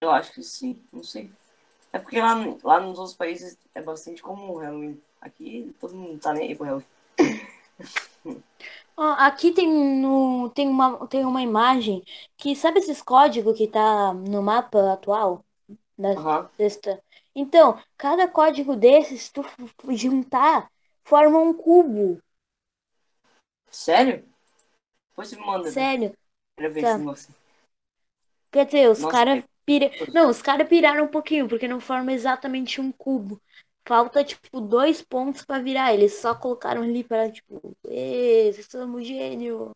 Eu 0.01 0.11
acho 0.11 0.33
que 0.33 0.43
sim, 0.43 0.83
não 0.93 1.03
sei. 1.03 1.31
É 1.93 1.99
porque 1.99 2.21
lá, 2.21 2.35
lá 2.63 2.81
nos 2.81 2.99
outros 2.99 3.17
países 3.17 3.57
é 3.75 3.81
bastante 3.81 4.23
comum 4.23 4.51
o 4.51 4.59
Halloween. 4.59 5.01
Aqui 5.21 5.75
todo 5.81 5.95
mundo 5.95 6.21
tá 6.21 6.33
nem 6.33 6.49
aí 6.49 6.55
pro 6.55 6.67
Halloween. 6.67 6.87
Aqui 8.97 9.53
tem, 9.53 9.69
no, 10.01 10.51
tem, 10.51 10.69
uma, 10.69 11.07
tem 11.07 11.25
uma 11.25 11.43
imagem 11.43 12.03
que, 12.37 12.57
sabe 12.57 12.79
esses 12.79 13.03
códigos 13.03 13.57
que 13.57 13.69
tá 13.69 14.15
no 14.15 14.43
mapa 14.43 14.93
atual 14.93 15.45
da 15.99 16.13
Aham. 16.13 16.51
sexta? 16.57 17.03
Então, 17.35 17.79
cada 17.97 18.27
código 18.29 18.75
desses, 18.75 19.23
se 19.25 19.33
tu 19.33 19.45
juntar, 19.95 20.71
forma 21.03 21.39
um 21.39 21.53
cubo. 21.53 22.21
Sério? 23.71 24.25
Depois 25.11 25.29
você 25.29 25.37
me 25.37 25.47
manda. 25.47 25.65
né? 25.65 25.71
Sério. 25.71 26.17
Quero 26.57 26.73
ver 26.73 26.81
Tá. 26.81 26.91
esse 26.91 26.99
negócio. 26.99 27.35
Quer 28.51 28.65
dizer, 28.67 28.91
os 28.91 29.05
caras 29.05 29.45
pira... 29.67 29.91
Não, 30.15 30.31
os 30.31 30.43
caras 30.43 30.69
piraram 30.69 31.05
um 31.07 31.09
pouquinho, 31.09 31.49
porque 31.49 31.69
não 31.69 31.81
forma 31.81 32.13
exatamente 32.13 32.81
um 32.81 32.93
cubo. 32.93 33.41
Falta, 33.87 34.25
tipo, 34.25 34.61
dois 34.61 35.03
pontos 35.03 35.45
pra 35.45 35.61
virar. 35.61 35.95
Eles 35.95 36.15
só 36.21 36.35
colocaram 36.35 36.83
ali 36.83 37.05
para, 37.05 37.31
tipo, 37.31 37.77
"Ê, 37.89 38.53
vocês 38.53 38.67
somos 38.71 39.07
gênio. 39.07 39.73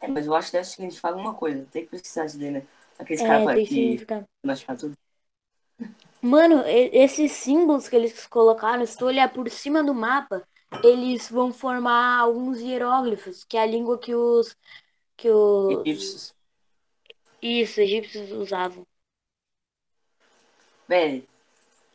É, 0.00 0.08
mas 0.08 0.26
eu 0.26 0.34
acho 0.34 0.48
que 0.50 0.56
deve 0.56 0.64
significar 0.68 1.12
alguma 1.12 1.34
coisa. 1.34 1.64
Tem 1.70 1.84
que 1.84 1.90
pesquisar 1.90 2.26
isso 2.26 2.38
daí, 2.38 2.50
né? 2.50 2.62
Aqueles 2.98 3.22
É, 3.22 3.26
caras 3.26 3.62
que 3.68 4.06
machucar 4.44 4.76
tudo. 4.76 4.94
Mano, 6.20 6.62
esses 6.66 7.32
símbolos 7.32 7.88
que 7.88 7.96
eles 7.96 8.26
colocaram, 8.26 8.86
se 8.86 8.96
tu 8.96 9.06
olhar 9.06 9.32
por 9.32 9.50
cima 9.50 9.82
do 9.82 9.92
mapa, 9.94 10.46
eles 10.84 11.28
vão 11.28 11.52
formar 11.52 12.18
alguns 12.20 12.60
hieróglifos, 12.60 13.44
que 13.44 13.56
é 13.56 13.62
a 13.62 13.66
língua 13.66 13.98
que 13.98 14.14
os 14.14 14.56
que 15.16 15.30
os 15.30 15.84
Egípcios. 15.84 16.34
Isso, 17.42 17.80
egípcios 17.82 18.30
usavam. 18.32 18.86
Velho, 20.88 21.26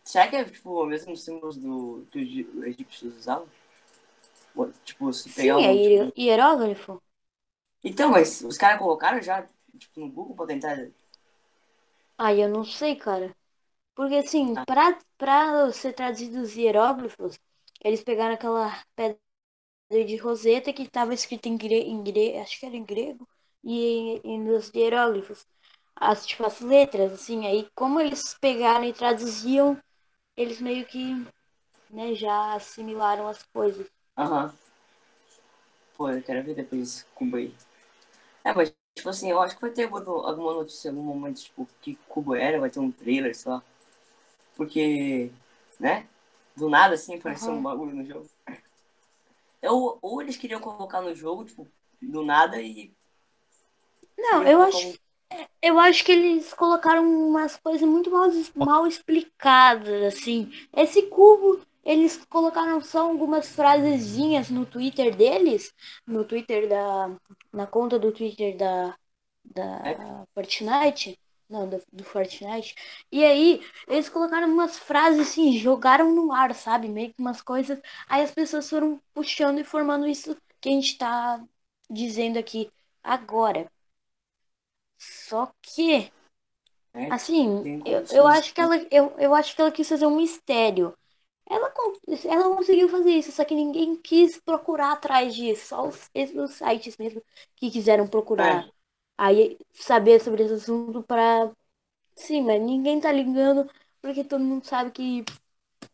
será 0.04 0.28
que 0.30 0.36
é 0.38 0.46
tipo 0.46 0.72
o 0.84 0.86
mesmo 0.88 1.16
símbolo 1.18 1.54
do, 1.54 2.08
que 2.12 2.20
os 2.20 2.26
egí- 2.26 2.50
os 2.56 2.66
egípcios 2.66 3.18
usavam? 3.18 3.48
Tipo, 4.84 5.14
se 5.14 5.30
Sim, 5.30 5.30
pegar 5.30 5.60
é 5.68 5.70
um. 5.70 5.80
hier- 5.80 6.12
Tipo... 6.12 6.14
hieróglifo. 6.18 6.94
Então, 7.84 8.10
mas 8.12 8.42
os 8.42 8.58
caras 8.58 8.80
colocaram 8.80 9.22
já 9.22 9.48
tipo, 9.80 10.00
no 10.00 10.10
Google 10.12 10.36
pra 10.36 10.46
tentar. 10.48 10.78
Aí 12.18 12.42
eu 12.42 12.50
não 12.50 12.64
sei, 12.64 12.96
cara. 12.96 13.36
Porque 13.96 14.16
assim, 14.18 14.56
Ah. 14.56 14.66
pra, 14.66 15.00
pra 15.18 15.72
ser 15.74 15.94
traduzido 15.94 16.42
os 16.42 16.56
hieróglifos, 16.56 17.40
eles 17.84 18.04
pegaram 18.04 18.36
aquela 18.36 18.84
pedra 18.96 19.20
de 20.06 20.18
Roseta 20.18 20.74
que 20.74 20.84
estava 20.84 21.14
escrita 21.14 21.50
em, 21.50 21.58
gre, 21.58 21.76
em 21.82 22.04
gre, 22.04 22.38
acho 22.40 22.60
que 22.60 22.66
era 22.66 22.76
em 22.78 22.86
grego, 22.86 23.28
e, 23.64 24.22
e 24.24 24.38
nos 24.38 24.72
hieróglifos. 24.74 25.46
As, 25.96 26.26
tipo, 26.26 26.46
as 26.46 26.62
letras, 26.62 27.12
assim, 27.14 27.48
aí 27.48 27.68
como 27.76 28.00
eles 28.00 28.36
pegaram 28.40 28.86
e 28.86 28.94
traduziam, 28.94 29.80
eles 30.36 30.62
meio 30.62 30.86
que, 30.86 31.26
né, 31.90 32.14
já 32.16 32.54
assimilaram 32.54 33.28
as 33.28 33.44
coisas. 33.54 33.88
Aham. 34.18 34.54
Pô, 35.98 36.10
eu 36.10 36.22
quero 36.22 36.44
ver 36.46 36.56
depois 36.56 37.06
cubo 37.16 37.38
aí. 37.38 37.54
É, 38.44 38.54
mas, 38.54 38.74
tipo 38.96 39.10
assim, 39.10 39.32
eu 39.32 39.42
acho 39.42 39.56
que 39.56 39.62
vai 39.62 39.72
ter 39.72 39.86
alguma 39.86 40.54
notícia 40.54 40.90
em 40.90 40.92
algum 40.92 41.04
momento, 41.04 41.42
tipo, 41.42 41.68
que 41.82 41.96
cubo 42.08 42.36
era, 42.36 42.60
vai 42.60 42.70
ter 42.70 42.80
um 42.80 42.92
trailer, 42.92 43.36
sei 43.36 43.52
lá. 43.52 43.64
Porque, 44.56 45.32
né? 45.80 46.08
Do 46.56 46.70
nada, 46.70 46.96
assim, 46.96 47.16
apareceu 47.16 47.54
Aham. 47.54 47.60
um 47.60 47.64
bagulho 47.64 47.96
no 47.96 48.06
jogo. 48.06 48.30
Ou, 49.64 50.00
ou 50.02 50.22
eles 50.22 50.38
queriam 50.38 50.60
colocar 50.60 51.02
no 51.02 51.14
jogo, 51.14 51.46
tipo, 51.46 51.68
do 52.02 52.24
nada 52.24 52.62
e. 52.62 52.94
Não, 54.18 54.44
eu 54.46 54.62
acho, 54.62 54.88
um- 54.90 54.96
eu 55.62 55.80
acho 55.80 56.04
que 56.06 56.12
eles 56.12 56.54
colocaram 56.54 57.04
umas 57.06 57.58
coisas 57.58 57.88
muito 57.88 58.12
mal, 58.12 58.30
mal 58.56 58.88
explicadas, 58.88 60.04
assim. 60.16 60.52
Esse 60.76 61.04
cubo, 61.10 61.62
eles 61.84 62.26
colocaram 62.30 62.82
só 62.82 63.10
algumas 63.10 63.50
frasezinhas 63.50 64.50
no 64.50 64.66
Twitter 64.66 65.16
deles, 65.16 65.74
no 66.08 66.26
Twitter 66.26 66.68
da, 66.70 67.18
na 67.54 67.68
conta 67.68 68.00
do 68.00 68.12
Twitter 68.12 68.58
da, 68.58 68.98
da 69.46 70.26
Fortnite, 70.34 71.20
não, 71.50 71.70
do, 71.70 71.82
do 71.92 72.04
Fortnite. 72.04 72.76
E 73.12 73.24
aí, 73.24 73.62
eles 73.88 74.10
colocaram 74.10 74.50
umas 74.52 74.78
frases 74.80 75.22
assim, 75.30 75.58
jogaram 75.58 76.14
no 76.16 76.32
ar, 76.34 76.54
sabe? 76.56 76.90
Meio 76.90 77.14
que 77.14 77.22
umas 77.22 77.42
coisas. 77.42 77.80
Aí 78.10 78.24
as 78.24 78.32
pessoas 78.32 78.70
foram 78.70 79.02
puxando 79.14 79.60
e 79.60 79.64
formando 79.64 80.08
isso 80.08 80.36
que 80.62 80.70
a 80.70 80.72
gente 80.74 80.98
tá 80.98 81.44
dizendo 81.90 82.38
aqui 82.40 82.70
agora. 83.04 83.72
Só 84.98 85.52
que, 85.62 86.12
né? 86.94 87.10
assim, 87.10 87.70
eu, 87.86 88.04
eu 88.12 88.28
acho 88.28 88.54
que 88.54 88.62
ela, 88.62 88.78
eu, 88.92 89.16
eu 89.20 89.34
acho 89.36 89.56
que 89.56 89.62
ela 89.62 89.72
quis 89.72 89.88
fazer 89.88 90.06
um 90.08 90.18
mistério. 90.18 90.96
Ela, 91.50 91.74
ela 92.26 92.56
conseguiu 92.58 92.90
fazer 92.90 93.12
isso, 93.12 93.32
só 93.32 93.46
que 93.46 93.56
ninguém 93.56 93.98
quis 93.98 94.40
procurar 94.40 94.94
atrás 94.94 95.36
disso. 95.36 95.68
Só 95.70 95.88
os, 95.88 96.10
os 96.36 96.52
sites 96.54 96.98
mesmo 96.98 97.24
que 97.56 97.72
quiseram 97.72 98.08
procurar. 98.08 98.64
É. 98.64 98.72
Aí 99.18 99.58
saber 99.74 100.22
sobre 100.22 100.44
esse 100.44 100.56
assunto 100.56 101.04
pra. 101.04 101.52
Sim, 102.16 102.44
mas 102.44 102.62
ninguém 102.62 103.00
tá 103.02 103.12
ligando 103.12 103.70
porque 104.02 104.24
todo 104.24 104.44
mundo 104.44 104.66
sabe 104.66 104.92
que. 104.92 105.26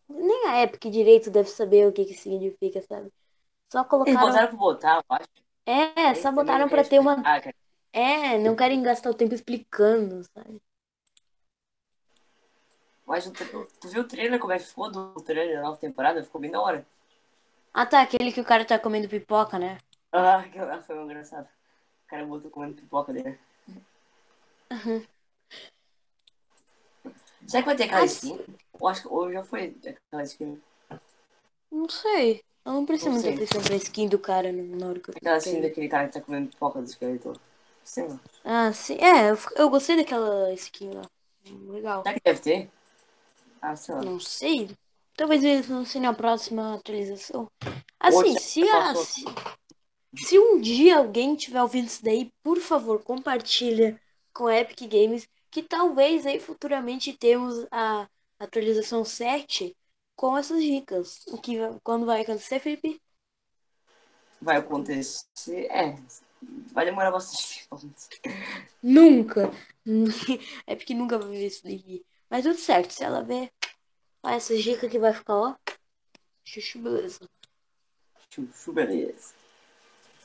Nem 0.09 0.47
a 0.47 0.63
Epic 0.63 0.91
direito 0.91 1.31
deve 1.31 1.49
saber 1.49 1.87
o 1.87 1.93
que 1.93 2.05
que 2.05 2.13
significa, 2.15 2.81
sabe? 2.83 3.11
Só 3.71 3.83
Eles 4.05 4.17
colocaram. 4.17 4.19
botaram 4.19 4.47
pra 4.47 4.57
botar, 4.57 4.95
eu 4.97 5.15
acho. 5.15 5.27
É, 5.65 6.13
Eles 6.13 6.21
só 6.21 6.31
botaram 6.31 6.69
pra 6.69 6.83
ter 6.83 6.99
uma. 6.99 7.27
cara. 7.41 7.53
É, 7.93 8.39
não 8.39 8.55
querem 8.55 8.81
gastar 8.81 9.11
o 9.11 9.13
tempo 9.13 9.35
explicando, 9.35 10.23
sabe? 10.33 10.59
Mas 13.05 13.27
o 13.27 13.31
tu 13.31 13.87
viu 13.89 14.01
o 14.01 14.07
trailer, 14.07 14.39
como 14.39 14.51
é 14.53 14.57
que 14.57 14.65
ficou 14.65 14.91
do 14.91 15.13
trailer 15.21 15.57
da 15.57 15.61
nova 15.61 15.77
temporada? 15.77 16.23
Ficou 16.23 16.41
bem 16.41 16.49
da 16.49 16.59
hora. 16.59 16.85
Ah, 17.73 17.85
tá, 17.85 18.01
aquele 18.01 18.31
que 18.31 18.41
o 18.41 18.45
cara 18.45 18.65
tá 18.65 18.79
comendo 18.79 19.07
pipoca, 19.07 19.59
né? 19.59 19.77
Ah, 20.11 20.37
aquilo 20.39 20.65
lá 20.65 20.81
foi 20.81 20.95
engraçado. 21.01 21.45
O 21.45 22.07
cara 22.07 22.25
botou 22.25 22.49
comendo 22.49 22.75
pipoca 22.75 23.13
dele. 23.13 23.37
Será 27.47 27.61
que 27.61 27.65
vai 27.67 27.75
ter 27.75 27.83
aquela 27.83 28.05
skin? 28.05 28.39
Eu 28.79 28.87
acho 28.87 29.01
que 29.03 29.07
hoje 29.07 29.33
já 29.33 29.43
foi 29.43 29.75
aquela 29.85 30.23
skin. 30.23 30.61
Não 31.71 31.89
sei. 31.89 32.43
Eu 32.65 32.71
não 32.73 32.85
prestei 32.85 33.11
muita 33.11 33.29
atenção 33.29 33.61
pra 33.61 33.75
skin 33.75 34.07
do 34.07 34.17
cara 34.17 34.51
no- 34.51 34.77
na 34.77 34.87
hora 34.87 34.99
que 34.99 35.09
eu 35.09 35.13
Aquela 35.17 35.37
skin 35.37 35.61
daquele 35.61 35.89
cara 35.89 36.07
que 36.07 36.13
tá 36.13 36.21
comendo 36.21 36.49
pipoca 36.49 36.79
do 36.79 36.85
esqueleto. 36.85 37.39
Sei 37.83 38.07
lá. 38.07 38.19
Ah, 38.43 38.71
sim. 38.73 38.95
É, 38.95 39.31
eu, 39.31 39.37
eu 39.55 39.69
gostei 39.69 39.95
daquela 39.95 40.53
skin 40.53 40.91
lá. 40.91 41.03
Legal. 41.69 42.03
Será 42.03 42.13
que 42.15 42.21
deve 42.23 42.39
ter? 42.39 42.69
Ah, 43.61 43.75
sei 43.75 43.95
lá. 43.95 44.01
Não 44.01 44.19
sei. 44.19 44.69
Talvez 45.15 45.43
eles 45.43 45.67
lancem 45.67 46.01
na 46.01 46.13
próxima 46.13 46.75
atualização. 46.75 47.47
Assim, 47.99 48.15
Outra 48.15 48.39
se, 48.39 48.69
a, 48.69 48.95
se, 48.95 49.25
se 50.15 50.39
um 50.39 50.59
dia 50.59 50.97
alguém 50.97 51.35
tiver 51.35 51.61
ouvindo 51.61 51.87
isso 51.87 52.03
daí, 52.03 52.31
por 52.43 52.59
favor, 52.59 53.03
compartilha 53.03 53.99
com 54.33 54.47
a 54.47 54.57
Epic 54.57 54.89
Games, 54.89 55.27
que 55.51 55.61
talvez 55.61 56.25
aí 56.25 56.39
futuramente 56.39 57.13
temos 57.13 57.65
a 57.71 58.07
atualização 58.39 59.05
7 59.05 59.75
com 60.15 60.37
essas 60.37 60.61
dicas. 60.61 61.21
O 61.27 61.37
que 61.37 61.57
quando 61.83 62.05
vai 62.05 62.21
acontecer, 62.21 62.59
Felipe? 62.59 62.99
Vai 64.41 64.57
acontecer. 64.57 65.67
É. 65.69 65.95
Vai 66.73 66.85
demorar 66.85 67.11
bastante 67.11 67.67
tempo. 68.21 68.37
Nunca. 68.81 69.51
É 70.65 70.75
porque 70.75 70.93
nunca 70.93 71.17
vai 71.19 71.29
ver 71.29 71.47
isso 71.47 71.63
daqui. 71.63 72.05
Mas 72.29 72.43
tudo 72.43 72.57
certo, 72.57 72.91
se 72.91 73.03
ela 73.03 73.21
ver 73.21 73.51
ó, 74.23 74.29
essas 74.29 74.63
dicas 74.63 74.89
que 74.89 74.97
vai 74.97 75.13
ficar, 75.13 75.35
ó. 75.35 75.55
Chuchu, 76.45 76.79
beleza. 76.79 77.29
Chuchu, 78.29 78.71
beleza. 78.73 79.33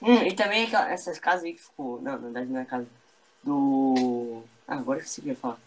Hum, 0.00 0.22
e 0.22 0.34
também 0.34 0.68
essas 0.72 1.18
casas 1.18 1.44
aí 1.44 1.54
que 1.54 1.62
ficou. 1.62 2.00
Não, 2.00 2.12
na 2.12 2.18
verdade 2.18 2.50
não 2.50 2.60
é 2.60 2.64
casa. 2.64 2.86
Do. 3.42 4.44
Ah, 4.66 4.76
agora 4.76 5.00
que 5.00 5.08
você 5.08 5.20
quer 5.22 5.34
falar. 5.36 5.60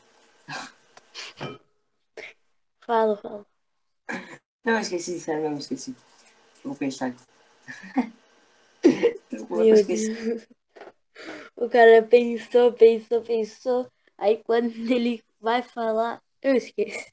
Fala, 2.86 3.18
fala. 3.18 3.46
Não, 4.64 4.74
eu 4.74 4.80
esqueci, 4.80 5.20
sério 5.20 5.42
mesmo, 5.44 5.58
esqueci. 5.58 5.96
Vou 6.64 6.76
pensar. 6.76 7.12
Desculpa, 7.12 8.12
eu 9.60 9.76
Meu. 9.86 10.42
O 11.56 11.70
cara 11.70 12.02
pensou, 12.04 12.74
pensou, 12.74 13.22
pensou. 13.22 13.92
Aí 14.18 14.38
quando 14.44 14.74
ele 14.92 15.24
vai 15.40 15.62
falar, 15.62 16.22
eu 16.42 16.56
esqueci. 16.56 17.12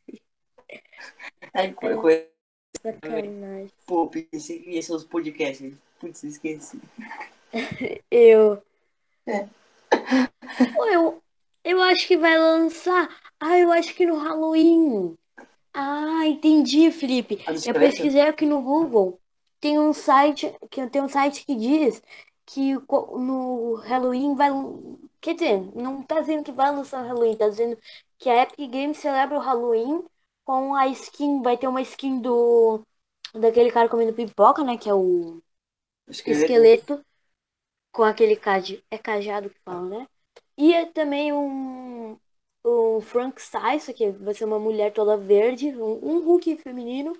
Aí, 1.52 1.72
coisa, 1.74 2.26
Sacanagem. 2.80 3.70
pô, 3.86 4.08
pensei 4.08 4.60
que 4.60 4.70
ia 4.70 4.82
ser 4.82 4.92
os 4.92 5.04
podcasts. 5.04 5.74
Putz, 5.98 6.22
esqueci. 6.22 6.80
Eu. 8.10 8.62
É. 9.26 9.48
Pô, 10.74 10.84
eu, 10.86 11.22
eu 11.64 11.82
acho 11.82 12.06
que 12.06 12.16
vai 12.16 12.38
lançar. 12.38 13.08
Ah, 13.40 13.58
eu 13.58 13.72
acho 13.72 13.94
que 13.94 14.06
no 14.06 14.16
Halloween. 14.16 15.16
Ah, 15.72 16.26
entendi, 16.26 16.90
Felipe. 16.90 17.38
Eu 17.66 17.74
pesquisei 17.74 18.22
aqui 18.22 18.46
no 18.46 18.62
Google. 18.62 19.20
Tem 19.60 19.78
um 19.78 19.92
site 19.92 20.54
que 20.70 20.86
tem 20.88 21.02
um 21.02 21.08
site 21.08 21.44
que 21.44 21.54
diz 21.54 22.02
que 22.48 22.74
no 22.74 23.76
Halloween 23.84 24.34
vai. 24.34 24.50
Quer 25.20 25.34
dizer, 25.34 25.60
não 25.74 26.02
tá 26.02 26.20
dizendo 26.20 26.44
que 26.44 26.52
vai 26.52 26.70
lançar 26.74 27.02
o 27.04 27.06
Halloween, 27.06 27.36
tá 27.36 27.48
dizendo 27.48 27.78
que 28.18 28.30
a 28.30 28.42
Epic 28.42 28.70
Games 28.70 28.98
celebra 28.98 29.36
o 29.38 29.40
Halloween 29.40 30.04
com 30.44 30.74
a 30.74 30.86
skin, 30.88 31.42
vai 31.42 31.58
ter 31.58 31.68
uma 31.68 31.82
skin 31.82 32.20
do 32.20 32.82
daquele 33.34 33.70
cara 33.70 33.88
comendo 33.88 34.14
pipoca, 34.14 34.64
né, 34.64 34.78
que 34.78 34.88
é 34.88 34.94
o 34.94 35.42
Esqueleto. 36.08 36.62
esqueleto 36.62 37.04
com 37.92 38.02
aquele 38.04 38.36
cajado, 38.36 38.82
é 38.90 38.98
cajado 38.98 39.50
que 39.50 39.60
fala, 39.64 39.88
né? 39.88 40.08
E 40.56 40.72
é 40.74 40.86
também 40.86 41.32
um 41.32 42.18
o 42.64 43.00
Frank 43.00 43.40
Stice, 43.40 43.94
que 43.94 44.10
vai 44.12 44.34
ser 44.34 44.44
uma 44.44 44.58
mulher 44.58 44.92
toda 44.92 45.16
verde, 45.16 45.74
um, 45.76 45.98
um 46.04 46.20
Hulk 46.26 46.56
feminino 46.58 47.16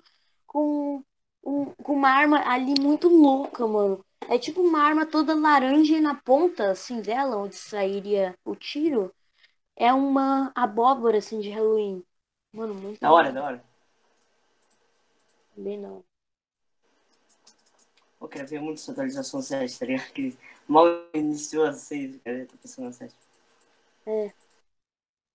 com 0.47 1.03
um, 1.43 1.65
com 1.83 1.93
uma 1.93 2.09
arma 2.11 2.39
ali 2.47 2.75
muito 2.79 3.07
louca, 3.09 3.67
mano. 3.67 4.05
É 4.27 4.37
tipo 4.37 4.61
uma 4.61 4.81
arma 4.81 5.05
toda 5.05 5.33
laranja 5.33 5.97
e 5.97 6.01
na 6.01 6.15
ponta, 6.15 6.71
assim, 6.71 7.01
dela, 7.01 7.37
onde 7.37 7.55
sairia 7.55 8.35
o 8.45 8.55
tiro, 8.55 9.13
é 9.75 9.93
uma 9.93 10.51
abóbora, 10.53 11.17
assim, 11.17 11.39
de 11.39 11.49
Halloween. 11.49 12.03
Mano, 12.53 12.73
muito 12.73 12.99
Da 12.99 13.11
hora, 13.11 13.31
da 13.31 13.43
hora. 13.43 13.63
Bem 15.55 15.79
não. 15.79 16.03
Eu 18.21 18.27
quero 18.27 18.47
ver 18.47 18.61
muito 18.61 18.79
essa 18.79 18.91
atualização 18.91 19.41
7, 19.41 19.79
tá 19.79 19.85
ligado? 19.85 20.11
Que 20.13 20.37
mal 20.67 20.85
iniciou 21.13 21.65
a 21.65 21.73
6, 21.73 22.17
cara, 22.23 22.45
tô 22.45 22.57
pensando 22.57 22.85
na 22.85 22.91
7. 22.91 23.15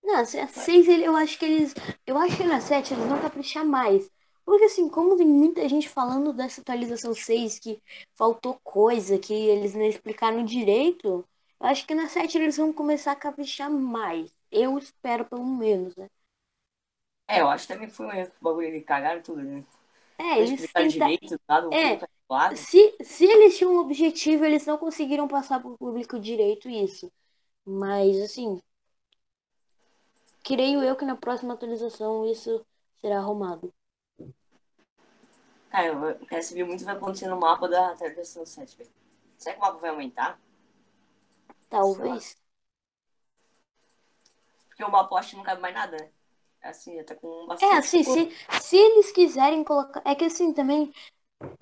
Não, 0.02 0.16
a 0.16 0.24
6 0.24 0.86
ele, 0.86 1.04
eu 1.04 1.16
acho 1.16 1.38
que 1.38 1.44
eles. 1.44 1.74
Eu 2.06 2.18
acho 2.18 2.36
que 2.36 2.44
na 2.44 2.60
7 2.60 2.92
eles 2.92 3.06
vão 3.06 3.20
caprichar 3.20 3.64
mais. 3.64 4.10
Porque 4.44 4.64
assim, 4.64 4.88
como 4.88 5.16
tem 5.16 5.26
muita 5.26 5.68
gente 5.68 5.88
falando 5.88 6.32
dessa 6.32 6.60
atualização 6.60 7.14
6 7.14 7.58
que 7.58 7.80
faltou 8.14 8.58
coisa, 8.62 9.18
que 9.18 9.32
eles 9.32 9.74
não 9.74 9.84
explicaram 9.84 10.44
direito, 10.44 11.24
eu 11.60 11.66
acho 11.66 11.86
que 11.86 11.94
na 11.94 12.08
7 12.08 12.38
eles 12.38 12.56
vão 12.56 12.72
começar 12.72 13.12
a 13.12 13.16
caprichar 13.16 13.70
mais. 13.70 14.30
Eu 14.50 14.78
espero 14.78 15.24
pelo 15.24 15.44
menos, 15.46 15.96
né? 15.96 16.08
É, 17.26 17.40
eu 17.40 17.48
acho 17.48 17.66
que 17.66 17.72
também 17.72 17.88
foi 17.88 18.06
um 18.06 18.12
erro 18.12 18.32
o 18.40 18.44
bagulho, 18.44 18.66
eles 18.68 18.84
cagaram 18.84 19.22
tudo, 19.22 19.42
né? 19.42 19.64
É, 20.18 20.38
eles 20.40 20.60
tentaram. 20.60 20.88
direito, 20.88 21.40
dado 21.48 21.70
É. 21.72 21.96
pouco 21.96 22.08
lado. 22.30 22.56
Se, 22.56 22.94
se 23.02 23.24
eles 23.24 23.56
tinham 23.56 23.74
um 23.74 23.78
objetivo, 23.78 24.44
eles 24.44 24.66
não 24.66 24.78
conseguiram 24.78 25.26
passar 25.26 25.60
pro 25.60 25.76
público 25.76 26.18
direito 26.20 26.68
isso. 26.68 27.10
Mas, 27.64 28.20
assim, 28.20 28.60
creio 30.44 30.80
eu 30.80 30.94
que 30.94 31.04
na 31.04 31.16
próxima 31.16 31.54
atualização 31.54 32.24
isso 32.24 32.64
será 33.00 33.18
arrumado. 33.18 33.72
Cara, 35.74 35.88
eu 35.88 36.04
eu 36.04 36.26
quero 36.26 36.40
saber 36.40 36.62
muito 36.62 36.76
o 36.76 36.78
que 36.78 36.84
vai 36.84 36.94
acontecer 36.94 37.26
no 37.26 37.36
mapa 37.36 37.68
da 37.68 37.90
atualização 37.90 38.46
7, 38.46 38.78
velho. 38.78 38.90
Será 39.36 39.56
que 39.56 39.60
o 39.60 39.64
mapa 39.64 39.78
vai 39.78 39.90
aumentar? 39.90 40.38
Talvez. 41.68 42.36
Porque 44.68 44.84
o 44.84 44.88
mapa 44.88 45.18
acho 45.18 45.30
que 45.30 45.36
não 45.36 45.42
cabe 45.42 45.60
mais 45.60 45.74
nada, 45.74 45.96
né? 45.96 46.10
Assim, 46.62 46.94
já 46.94 47.02
tá 47.02 47.16
com 47.16 47.48
bastante. 47.48 47.74
É, 47.74 47.78
assim, 47.78 48.04
se, 48.04 48.30
se 48.60 48.76
eles 48.76 49.10
quiserem 49.10 49.64
colocar. 49.64 50.00
É 50.04 50.14
que 50.14 50.26
assim, 50.26 50.52
também, 50.52 50.92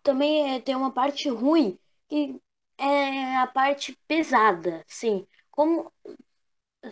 também 0.02 0.56
é, 0.56 0.60
tem 0.60 0.76
uma 0.76 0.92
parte 0.92 1.30
ruim 1.30 1.78
que 2.06 2.38
é 2.76 3.36
a 3.36 3.46
parte 3.46 3.98
pesada, 4.06 4.84
sim. 4.86 5.26
Como 5.50 5.90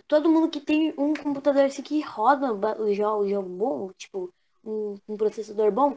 todo 0.07 0.27
mundo 0.27 0.49
que 0.49 0.59
tem 0.59 0.91
um 0.97 1.13
computador 1.13 1.65
assim, 1.65 1.83
que 1.83 2.01
roda 2.01 2.51
o 2.51 2.93
jogo, 2.95 3.23
o 3.25 3.29
jogo 3.29 3.47
bom, 3.47 3.93
tipo, 3.93 4.33
um, 4.63 4.95
um 5.07 5.15
processador 5.15 5.71
bom, 5.71 5.95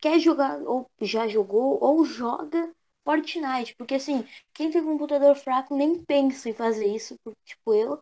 quer 0.00 0.18
jogar, 0.20 0.60
ou 0.62 0.86
já 1.00 1.26
jogou, 1.28 1.78
ou 1.82 2.04
joga 2.04 2.72
Fortnite. 3.04 3.74
Porque 3.76 3.94
assim, 3.94 4.24
quem 4.54 4.70
tem 4.70 4.82
computador 4.84 5.34
fraco 5.36 5.76
nem 5.76 6.04
pensa 6.04 6.48
em 6.48 6.54
fazer 6.54 6.86
isso, 6.86 7.16
porque, 7.24 7.38
tipo, 7.44 7.74
eu. 7.74 8.00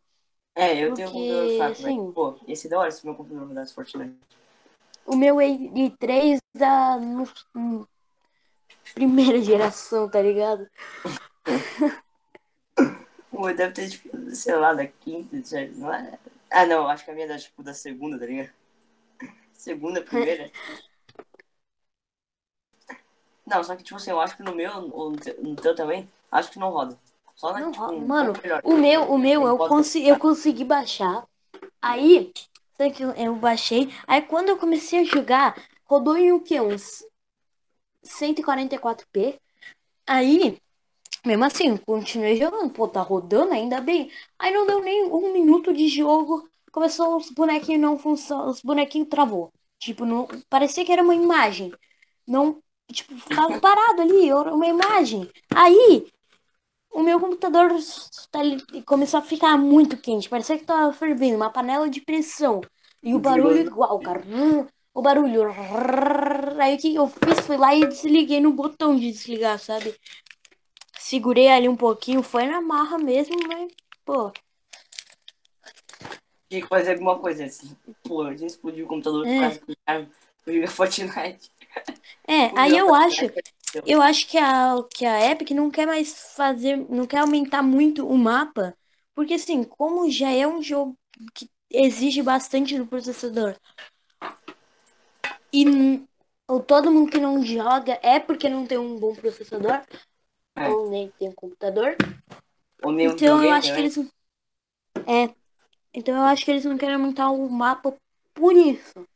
É, 0.54 0.72
eu 0.84 0.94
tenho 0.94 1.08
um 1.08 1.12
Porque, 1.12 1.28
computador 1.28 1.56
fraco, 1.56 1.72
assim- 1.72 1.82
velho. 1.82 2.12
Pô, 2.12 2.38
esse 2.46 2.68
da 2.68 2.78
hora 2.78 2.90
se 2.90 3.04
meu 3.04 3.14
computador 3.14 3.48
rodasse 3.48 3.74
Fortnite. 3.74 4.14
O 5.06 5.16
meu 5.16 5.40
i3 5.40 6.40
da 6.54 6.98
no- 6.98 7.24
no- 7.54 7.88
primeira 8.94 9.40
geração, 9.42 10.08
tá 10.08 10.20
ligado? 10.22 10.66
Pô, 13.30 13.52
deve 13.52 13.72
ter, 13.72 13.88
tipo, 13.90 14.08
sei 14.30 14.54
lá, 14.54 14.72
da 14.72 14.86
quinta, 14.86 15.36
não 15.76 15.92
é? 15.92 16.18
Ah, 16.50 16.66
não, 16.66 16.88
acho 16.88 17.04
que 17.04 17.10
a 17.10 17.14
minha 17.14 17.26
é 17.26 17.28
da, 17.28 17.38
tipo, 17.38 17.62
da 17.62 17.74
segunda, 17.74 18.18
tá 18.18 18.26
ligado? 18.26 18.50
Segunda, 19.52 20.02
primeira. 20.02 20.50
Não, 23.46 23.62
só 23.62 23.76
que, 23.76 23.82
tipo 23.82 23.96
assim, 23.96 24.10
eu 24.10 24.20
acho 24.20 24.36
que 24.36 24.42
no 24.42 24.54
meu, 24.54 24.72
ou 24.92 25.10
no 25.10 25.56
teu, 25.56 25.74
também, 25.74 26.08
acho 26.30 26.50
que 26.50 26.58
não 26.58 26.70
roda. 26.70 26.98
Só 27.36 27.52
na, 27.52 27.60
Não 27.60 27.72
tipo, 27.72 27.84
roda. 27.84 27.96
um 27.96 28.06
Mano. 28.06 28.32
O 28.62 28.74
meu, 28.76 29.02
o 29.10 29.18
meu, 29.18 29.46
eu, 29.46 29.56
Pode- 29.56 29.68
consi 29.68 30.06
eu 30.06 30.18
consegui 30.18 30.64
baixar. 30.64 31.26
Aí, 31.82 32.32
sabe 32.76 32.90
que 32.92 33.02
eu, 33.02 33.10
eu 33.12 33.34
baixei. 33.34 33.92
Aí 34.06 34.22
quando 34.22 34.48
eu 34.48 34.56
comecei 34.56 35.00
a 35.00 35.04
jogar, 35.04 35.60
rodou 35.84 36.16
em 36.16 36.32
o 36.32 36.40
quê? 36.40 36.60
Uns 36.60 37.04
144p. 38.02 39.38
Aí, 40.06 40.58
mesmo 41.24 41.44
assim, 41.44 41.76
continuei 41.76 42.36
jogando. 42.36 42.72
Pô, 42.72 42.88
tá 42.88 43.00
rodando, 43.02 43.52
ainda 43.52 43.80
bem. 43.80 44.10
Aí 44.38 44.52
não 44.52 44.66
deu 44.66 44.80
nem 44.82 45.04
um 45.04 45.32
minuto 45.32 45.72
de 45.72 45.88
jogo. 45.88 46.48
Começou 46.72 47.16
os 47.16 47.30
bonequinhos 47.30 47.80
não 47.80 47.98
funcionam. 47.98 48.48
Os 48.48 48.60
bonequinhos 48.62 49.08
travou. 49.08 49.52
Tipo, 49.78 50.04
não, 50.06 50.26
parecia 50.48 50.84
que 50.84 50.92
era 50.92 51.02
uma 51.02 51.14
imagem. 51.14 51.72
Não, 52.26 52.62
tipo, 52.94 53.16
ficava 53.16 53.60
parado 53.60 54.02
ali, 54.02 54.32
uma 54.32 54.66
imagem. 54.66 55.30
Aí, 55.54 56.06
o 56.92 57.02
meu 57.02 57.18
computador 57.18 57.72
tá 58.30 58.40
começou 58.86 59.18
a 59.18 59.22
ficar 59.22 59.58
muito 59.58 59.96
quente. 59.96 60.28
Parecia 60.28 60.58
que 60.58 60.64
tava 60.64 60.92
fervendo, 60.92 61.36
uma 61.36 61.50
panela 61.50 61.90
de 61.90 62.00
pressão. 62.00 62.60
E 63.02 63.14
o 63.14 63.18
barulho 63.18 63.48
Desligou. 63.54 63.72
igual, 63.72 64.00
cara. 64.00 64.24
O 64.94 65.02
barulho. 65.02 65.42
Aí 66.58 66.76
o 66.76 66.78
que 66.78 66.94
eu 66.94 67.08
fiz? 67.08 67.40
Fui 67.44 67.56
lá 67.56 67.74
e 67.74 67.86
desliguei 67.86 68.40
no 68.40 68.52
botão 68.52 68.96
de 68.96 69.10
desligar, 69.10 69.58
sabe? 69.58 69.94
Segurei 70.98 71.48
ali 71.48 71.68
um 71.68 71.76
pouquinho, 71.76 72.22
foi 72.22 72.46
na 72.46 72.60
marra 72.60 72.96
mesmo, 72.96 73.36
mas, 73.46 73.70
pô. 74.04 74.32
Tinha 76.48 76.62
que 76.62 76.68
fazer 76.68 76.92
alguma 76.92 77.18
coisa 77.18 77.44
assim. 77.44 77.76
Pô, 78.04 78.22
a 78.22 78.30
gente 78.30 78.50
explodiu 78.50 78.86
o 78.86 78.88
computador 78.88 79.26
É. 79.26 79.58
por 79.58 79.76
causa 79.84 80.10
jogar 80.46 80.68
Fortnite. 80.68 81.50
É, 82.26 82.52
aí 82.58 82.76
eu 82.76 82.94
acho. 82.94 83.24
Eu 83.84 84.00
acho 84.00 84.28
que 84.28 84.38
a, 84.38 84.76
que 84.94 85.04
a 85.04 85.30
Epic 85.32 85.50
não 85.50 85.68
quer 85.70 85.84
mais 85.86 86.32
fazer, 86.36 86.76
não 86.88 87.06
quer 87.06 87.18
aumentar 87.18 87.60
muito 87.62 88.06
o 88.06 88.16
mapa, 88.16 88.72
porque 89.14 89.34
assim, 89.34 89.64
como 89.64 90.08
já 90.08 90.30
é 90.30 90.46
um 90.46 90.62
jogo 90.62 90.96
que 91.34 91.50
exige 91.70 92.22
bastante 92.22 92.78
do 92.78 92.86
processador, 92.86 93.56
e 95.52 96.02
ou 96.46 96.60
todo 96.60 96.90
mundo 96.92 97.10
que 97.10 97.18
não 97.18 97.42
joga 97.42 97.98
é 98.02 98.20
porque 98.20 98.48
não 98.48 98.66
tem 98.66 98.78
um 98.78 98.98
bom 98.98 99.14
processador, 99.14 99.80
É. 100.56 100.68
ou 100.68 100.90
nem 100.90 101.10
tem 101.18 101.28
um 101.28 101.32
computador, 101.34 101.96
Ou 102.82 102.92
nem 102.92 103.06
então 103.06 103.42
eu 103.42 103.50
acho 103.50 103.72
que 103.74 103.80
também. 103.80 103.84
eles 103.84 103.98
é, 105.06 105.34
então 105.92 106.14
eu 106.16 106.22
acho 106.22 106.44
que 106.44 106.50
eles 106.50 106.64
não 106.64 106.78
querem 106.78 106.94
aumentar 106.96 107.30
o 107.30 107.48
mapa 107.50 107.96
por 108.34 108.54
isso, 108.56 109.06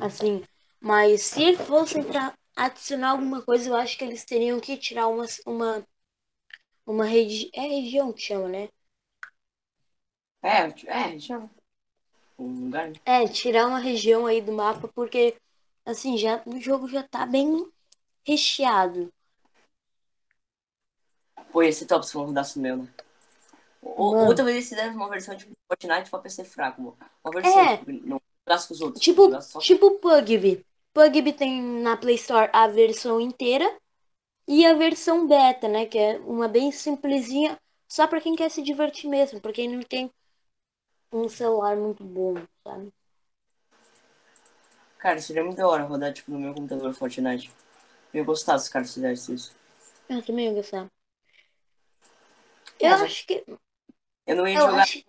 assim, 0.00 0.42
mas 0.80 1.22
se 1.22 1.56
fosse 1.56 2.02
pra 2.02 2.34
adicionar 2.56 3.10
alguma 3.10 3.42
coisa, 3.42 3.68
eu 3.68 3.76
acho 3.76 3.96
que 3.98 4.04
eles 4.04 4.24
teriam 4.24 4.60
que 4.60 4.76
tirar 4.76 5.08
uma 5.08 5.26
uma 5.46 5.84
uma 6.86 7.04
regi 7.04 7.50
é 7.52 7.60
região 7.62 8.12
que 8.12 8.20
chama, 8.22 8.48
né? 8.48 8.68
É, 10.42 10.66
é, 10.86 11.18
chama. 11.18 11.50
Um 12.38 12.64
lugar? 12.66 12.92
É, 13.04 13.26
tirar 13.26 13.66
uma 13.66 13.78
região 13.78 14.26
aí 14.26 14.40
do 14.40 14.52
mapa, 14.52 14.88
porque 14.88 15.36
assim, 15.84 16.16
já 16.18 16.42
o 16.46 16.60
jogo 16.60 16.88
já 16.88 17.02
tá 17.02 17.26
bem 17.26 17.66
recheado. 18.26 19.12
Pô, 21.52 21.72
ser 21.72 21.86
top 21.86 22.06
se 22.06 22.12
for 22.12 22.26
rodasse 22.26 22.58
o 22.58 22.62
meu, 22.62 22.76
né? 22.76 22.88
Ou, 23.82 24.14
ou 24.14 24.34
talvez 24.34 24.70
eles 24.70 24.94
uma 24.94 25.08
versão 25.08 25.36
tipo 25.36 25.52
Fortnite 25.68 26.10
pra 26.10 26.18
PC 26.18 26.44
fraco, 26.44 26.82
mano. 26.82 26.98
Uma 27.24 27.32
versão, 27.40 27.64
É. 27.64 27.76
tipo, 27.76 27.92
não 28.06 28.20
com 28.46 28.74
os 28.74 28.80
outros. 28.80 29.02
Tipo, 29.02 29.24
jogasse 29.24 29.52
só- 29.52 29.58
tipo 29.58 29.98
PUBG. 29.98 30.64
PUBG 30.94 31.32
tem 31.32 31.60
na 31.62 31.96
Play 31.96 32.14
Store 32.14 32.48
a 32.52 32.66
versão 32.68 33.20
inteira 33.20 33.66
e 34.48 34.64
a 34.66 34.74
versão 34.74 35.26
beta, 35.26 35.68
né? 35.68 35.86
Que 35.86 35.98
é 35.98 36.18
uma 36.20 36.48
bem 36.48 36.70
simplesinha, 36.72 37.58
só 37.88 38.06
pra 38.06 38.20
quem 38.20 38.36
quer 38.36 38.50
se 38.50 38.62
divertir 38.62 39.08
mesmo, 39.10 39.40
pra 39.40 39.52
quem 39.52 39.68
não 39.68 39.82
tem 39.82 40.10
um 41.12 41.28
celular 41.28 41.76
muito 41.76 42.04
bom, 42.04 42.34
sabe? 42.66 42.92
Cara, 44.98 45.20
seria 45.20 45.44
muito 45.44 45.56
da 45.58 45.68
hora 45.68 45.84
rodar, 45.84 46.12
tipo, 46.12 46.30
no 46.32 46.38
meu 46.40 46.54
computador 46.54 46.92
Fortnite. 46.94 47.52
Eu 48.12 48.20
ia 48.20 48.24
gostar 48.24 48.58
se 48.58 48.64
os 48.66 48.70
caras 48.72 48.92
fizessem 48.94 49.34
isso. 49.34 49.54
Eu 50.08 50.22
também 50.24 50.46
ia 50.46 50.54
gostar. 50.54 50.90
É, 52.80 52.92
Eu 52.92 52.98
só- 52.98 53.04
acho 53.04 53.26
que. 53.26 53.44
Eu 54.26 54.36
não 54.36 54.48
ia 54.48 54.54
Eu 54.58 54.60
jogar 54.66 54.82
acho. 54.82 55.04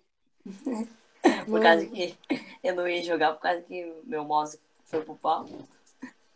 por 1.48 1.62
causa 1.62 1.86
que... 1.86 2.16
Eu 2.62 2.74
não 2.74 2.88
ia 2.88 3.02
jogar 3.02 3.32
por 3.34 3.40
causa 3.40 3.62
que 3.62 3.84
meu 4.04 4.24
mouse 4.24 4.58
foi 4.84 5.02
pro 5.02 5.16
pau. 5.16 5.46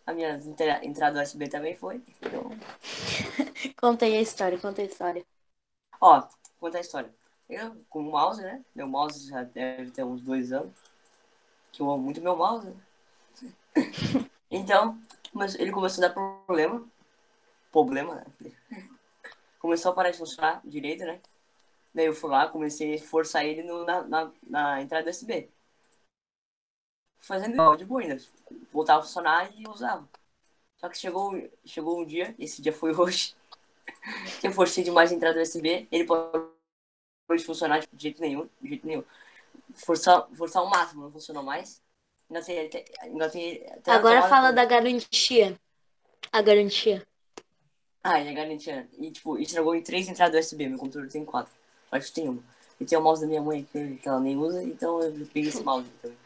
A 0.06 0.12
minha 0.12 0.34
entra- 0.36 0.84
entrada 0.84 1.22
USB 1.22 1.48
também 1.48 1.76
foi. 1.76 2.02
Então... 2.20 2.50
Conta 3.76 4.04
aí 4.04 4.16
a 4.16 4.20
história, 4.20 4.58
conta 4.58 4.82
a 4.82 4.84
história. 4.84 5.24
Ó, 6.00 6.22
conta 6.58 6.78
a 6.78 6.80
história. 6.80 7.12
Eu, 7.48 7.76
com 7.88 8.00
o 8.00 8.10
mouse, 8.10 8.40
né? 8.40 8.64
Meu 8.74 8.88
mouse 8.88 9.28
já 9.28 9.42
deve 9.42 9.90
ter 9.90 10.04
uns 10.04 10.22
dois 10.22 10.52
anos. 10.52 10.72
Que 11.70 11.82
eu 11.82 11.90
amo 11.90 12.02
muito 12.02 12.20
meu 12.20 12.36
mouse. 12.36 12.66
Né? 12.66 13.52
então, 14.50 14.98
mas 15.32 15.54
ele 15.54 15.70
começou 15.70 16.04
a 16.04 16.08
dar 16.08 16.14
problema. 16.14 16.84
Problema, 17.70 18.14
né? 18.14 18.24
Começou 19.58 19.92
a 19.92 19.94
parar 19.94 20.10
de 20.10 20.18
funcionar 20.18 20.60
direito, 20.64 21.04
né? 21.04 21.20
Daí 21.94 22.06
eu 22.06 22.14
fui 22.14 22.30
lá, 22.30 22.48
comecei 22.48 22.94
a 22.94 22.98
forçar 23.00 23.44
ele 23.44 23.62
no, 23.62 23.84
na, 23.84 24.02
na, 24.02 24.32
na 24.42 24.82
entrada 24.82 25.10
USB. 25.10 25.50
Fazendo 27.18 27.76
de 27.76 27.84
boa 27.84 28.00
ainda. 28.00 28.16
Voltava 28.72 29.00
a 29.00 29.02
funcionar 29.02 29.52
e 29.54 29.68
usava. 29.68 30.08
Só 30.78 30.88
que 30.88 30.98
chegou, 30.98 31.32
chegou 31.64 32.00
um 32.00 32.04
dia, 32.04 32.34
esse 32.38 32.60
dia 32.60 32.72
foi 32.72 32.92
hoje, 32.96 33.36
que 34.40 34.48
eu 34.48 34.52
forcei 34.52 34.82
demais 34.82 35.12
a 35.12 35.14
entrada 35.14 35.40
USB, 35.40 35.86
ele 35.92 36.04
parou 36.04 36.52
de 37.30 37.44
funcionar 37.44 37.80
de 37.80 37.86
jeito 37.96 38.20
nenhum, 38.20 38.48
de 38.60 38.68
jeito 38.68 38.86
nenhum. 38.86 39.04
Forçar, 39.74 40.26
forçar 40.34 40.62
o 40.62 40.70
máximo, 40.70 41.02
não 41.02 41.12
funcionou 41.12 41.42
mais. 41.42 41.80
Ainda 42.28 42.44
tem, 42.44 42.70
ainda 43.00 43.30
tem, 43.30 43.66
Agora 43.86 44.22
fala 44.22 44.50
da 44.50 44.64
garantia. 44.64 45.58
A 46.32 46.40
garantia. 46.42 47.06
Ah, 48.02 48.18
é 48.18 48.30
a 48.30 48.32
garantia. 48.32 48.88
E 48.98 49.10
tipo, 49.10 49.38
estragou 49.38 49.74
em 49.74 49.82
três 49.82 50.08
entradas 50.08 50.46
USB, 50.46 50.68
meu 50.68 50.78
computador 50.78 51.08
tem 51.08 51.24
quatro. 51.24 51.54
Acho 51.92 52.08
que 52.08 52.14
tem 52.14 52.28
uma. 52.28 52.42
E 52.80 52.84
tem 52.84 52.98
o 52.98 53.02
mouse 53.02 53.20
da 53.20 53.28
minha 53.28 53.42
mãe 53.42 53.66
que, 53.70 54.00
ela 54.04 54.18
nem 54.18 54.36
usa, 54.36 54.62
então 54.62 55.00
eu 55.00 55.12
peguei 55.32 55.50
esse 55.50 55.62
mouse 55.62 55.86
também. 56.02 56.18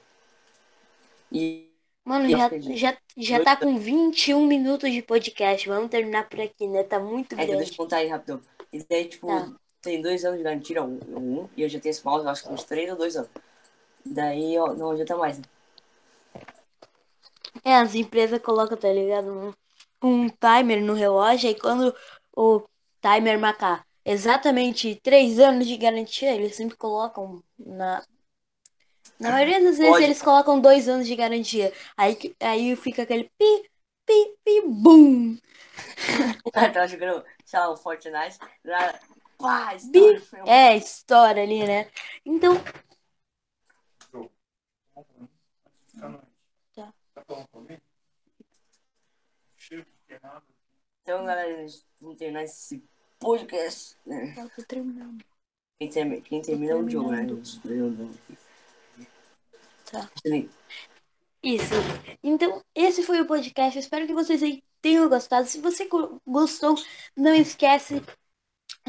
E. 1.30 1.66
Mano, 2.04 2.30
já, 2.30 2.48
já, 2.72 2.96
já 3.16 3.42
tá 3.42 3.56
com 3.56 3.76
21 3.76 4.46
minutos 4.46 4.92
de 4.92 5.02
podcast. 5.02 5.68
Vamos 5.68 5.90
terminar 5.90 6.28
por 6.28 6.40
aqui, 6.40 6.68
né? 6.68 6.84
Tá 6.84 7.00
muito 7.00 7.34
grande. 7.34 7.52
É, 7.52 7.56
deixa 7.56 7.72
eu 7.72 7.76
contar 7.76 7.96
aí 7.96 8.06
rapidão. 8.06 8.40
E 8.72 8.80
daí, 8.88 9.06
tipo, 9.06 9.26
tá. 9.26 9.52
tem 9.82 10.00
dois 10.00 10.24
anos 10.24 10.38
de 10.38 10.44
garantia, 10.44 10.84
um, 10.84 11.00
um, 11.08 11.48
e 11.56 11.62
eu 11.62 11.68
já 11.68 11.80
tenho 11.80 11.90
esse 11.90 12.04
mouse, 12.04 12.26
acho 12.28 12.44
que 12.44 12.52
uns 12.52 12.62
três 12.62 12.88
ou 12.90 12.96
dois 12.96 13.16
anos. 13.16 13.30
Daí, 14.04 14.56
ó, 14.56 14.72
não 14.72 14.92
adianta 14.92 15.16
mais, 15.16 15.38
né? 15.38 15.44
É, 17.64 17.74
as 17.74 17.94
empresas 17.96 18.40
colocam, 18.40 18.76
tá 18.76 18.92
ligado? 18.92 19.56
Um, 20.00 20.08
um 20.08 20.28
timer 20.28 20.80
no 20.80 20.94
relógio, 20.94 21.50
e 21.50 21.54
quando 21.58 21.92
o 22.36 22.62
timer 23.02 23.38
marcar 23.38 23.85
exatamente 24.06 24.94
três 25.02 25.40
anos 25.40 25.66
de 25.66 25.76
garantia, 25.76 26.32
eles 26.32 26.54
sempre 26.54 26.76
colocam 26.76 27.42
na. 27.58 28.06
Na 29.18 29.30
maioria 29.30 29.62
das 29.62 29.78
vezes 29.78 29.92
Pode. 29.92 30.04
eles 30.04 30.22
colocam 30.22 30.60
dois 30.60 30.88
anos 30.88 31.06
de 31.06 31.16
garantia. 31.16 31.72
Aí, 31.96 32.16
aí 32.38 32.76
fica 32.76 33.02
aquele 33.02 33.24
pi, 33.24 33.70
pi, 34.04 34.36
pi, 34.44 34.62
bum. 34.66 35.38
tá 36.52 36.86
jogando, 36.86 37.24
sei 37.44 37.58
lá, 37.58 37.70
o 37.70 37.76
Fortnite. 37.76 38.38
Lá, 38.64 39.00
pá, 39.38 39.74
história. 39.74 40.22
É, 40.46 40.76
história 40.76 41.42
ali, 41.42 41.66
né? 41.66 41.90
Então. 42.24 42.62
Tá. 46.74 46.92
Então, 51.02 51.24
galera, 51.24 51.66
vamos 52.00 52.18
terminar 52.18 52.44
esse 52.44 52.84
podcast. 53.18 53.96
Né? 54.04 54.34
Eu 54.36 54.50
tô 54.50 54.62
terminando. 54.62 55.24
Quem, 55.78 55.90
termina, 55.90 56.22
quem 56.22 56.42
termina 56.42 56.72
é 56.72 56.76
o 56.76 56.88
jogo, 56.88 57.10
né? 57.12 57.26
Tá. 59.90 60.10
Isso. 61.42 61.74
Então, 62.22 62.62
esse 62.74 63.02
foi 63.02 63.20
o 63.20 63.26
podcast. 63.26 63.78
Espero 63.78 64.06
que 64.06 64.14
vocês 64.14 64.40
tenham 64.80 65.08
gostado. 65.08 65.46
Se 65.46 65.60
você 65.60 65.88
gostou, 66.26 66.74
não 67.16 67.34
esquece 67.34 68.02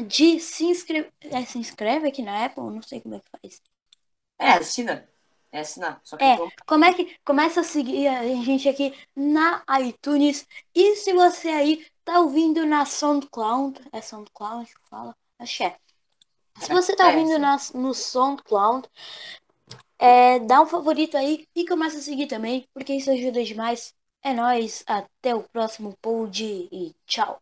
de 0.06 0.40
se 0.40 0.64
inscrever. 0.64 1.12
É, 1.20 1.44
se 1.44 1.58
inscreve 1.58 2.08
aqui 2.08 2.22
na 2.22 2.46
Apple? 2.46 2.64
Não 2.64 2.82
sei 2.82 3.00
como 3.00 3.16
é 3.16 3.20
que 3.20 3.30
faz. 3.30 3.62
É, 4.38 4.50
assina. 4.52 5.08
É 5.50 5.60
assinar. 5.60 6.00
Só 6.04 6.16
que 6.16 6.24
é, 6.24 6.36
como 6.66 6.84
é 6.84 6.92
que 6.92 7.16
começa 7.24 7.60
a 7.60 7.64
seguir 7.64 8.06
a 8.06 8.22
gente 8.22 8.68
aqui 8.68 8.94
na 9.16 9.64
iTunes. 9.80 10.46
E 10.74 10.96
se 10.96 11.12
você 11.12 11.48
aí 11.48 11.86
tá 12.08 12.20
ouvindo 12.20 12.64
na 12.64 12.86
SoundCloud, 12.86 13.80
é 13.92 14.00
SoundCloud 14.00 14.66
que 14.66 14.88
fala? 14.88 15.14
Acho 15.38 15.58
que 15.58 15.64
é. 15.64 15.76
Se 16.58 16.72
você 16.72 16.96
tá 16.96 17.10
é, 17.12 17.14
ouvindo 17.14 17.34
é, 17.34 17.38
na, 17.38 17.56
no 17.74 17.92
SoundCloud, 17.92 18.88
é, 19.98 20.38
dá 20.40 20.62
um 20.62 20.66
favorito 20.66 21.18
aí 21.18 21.46
e 21.54 21.66
começa 21.66 21.98
a 21.98 22.00
seguir 22.00 22.26
também, 22.26 22.66
porque 22.72 22.94
isso 22.94 23.10
ajuda 23.10 23.44
demais. 23.44 23.94
É 24.22 24.32
nóis, 24.32 24.82
até 24.86 25.34
o 25.34 25.42
próximo 25.42 25.96
pod 26.00 26.42
e 26.44 26.96
tchau. 27.06 27.40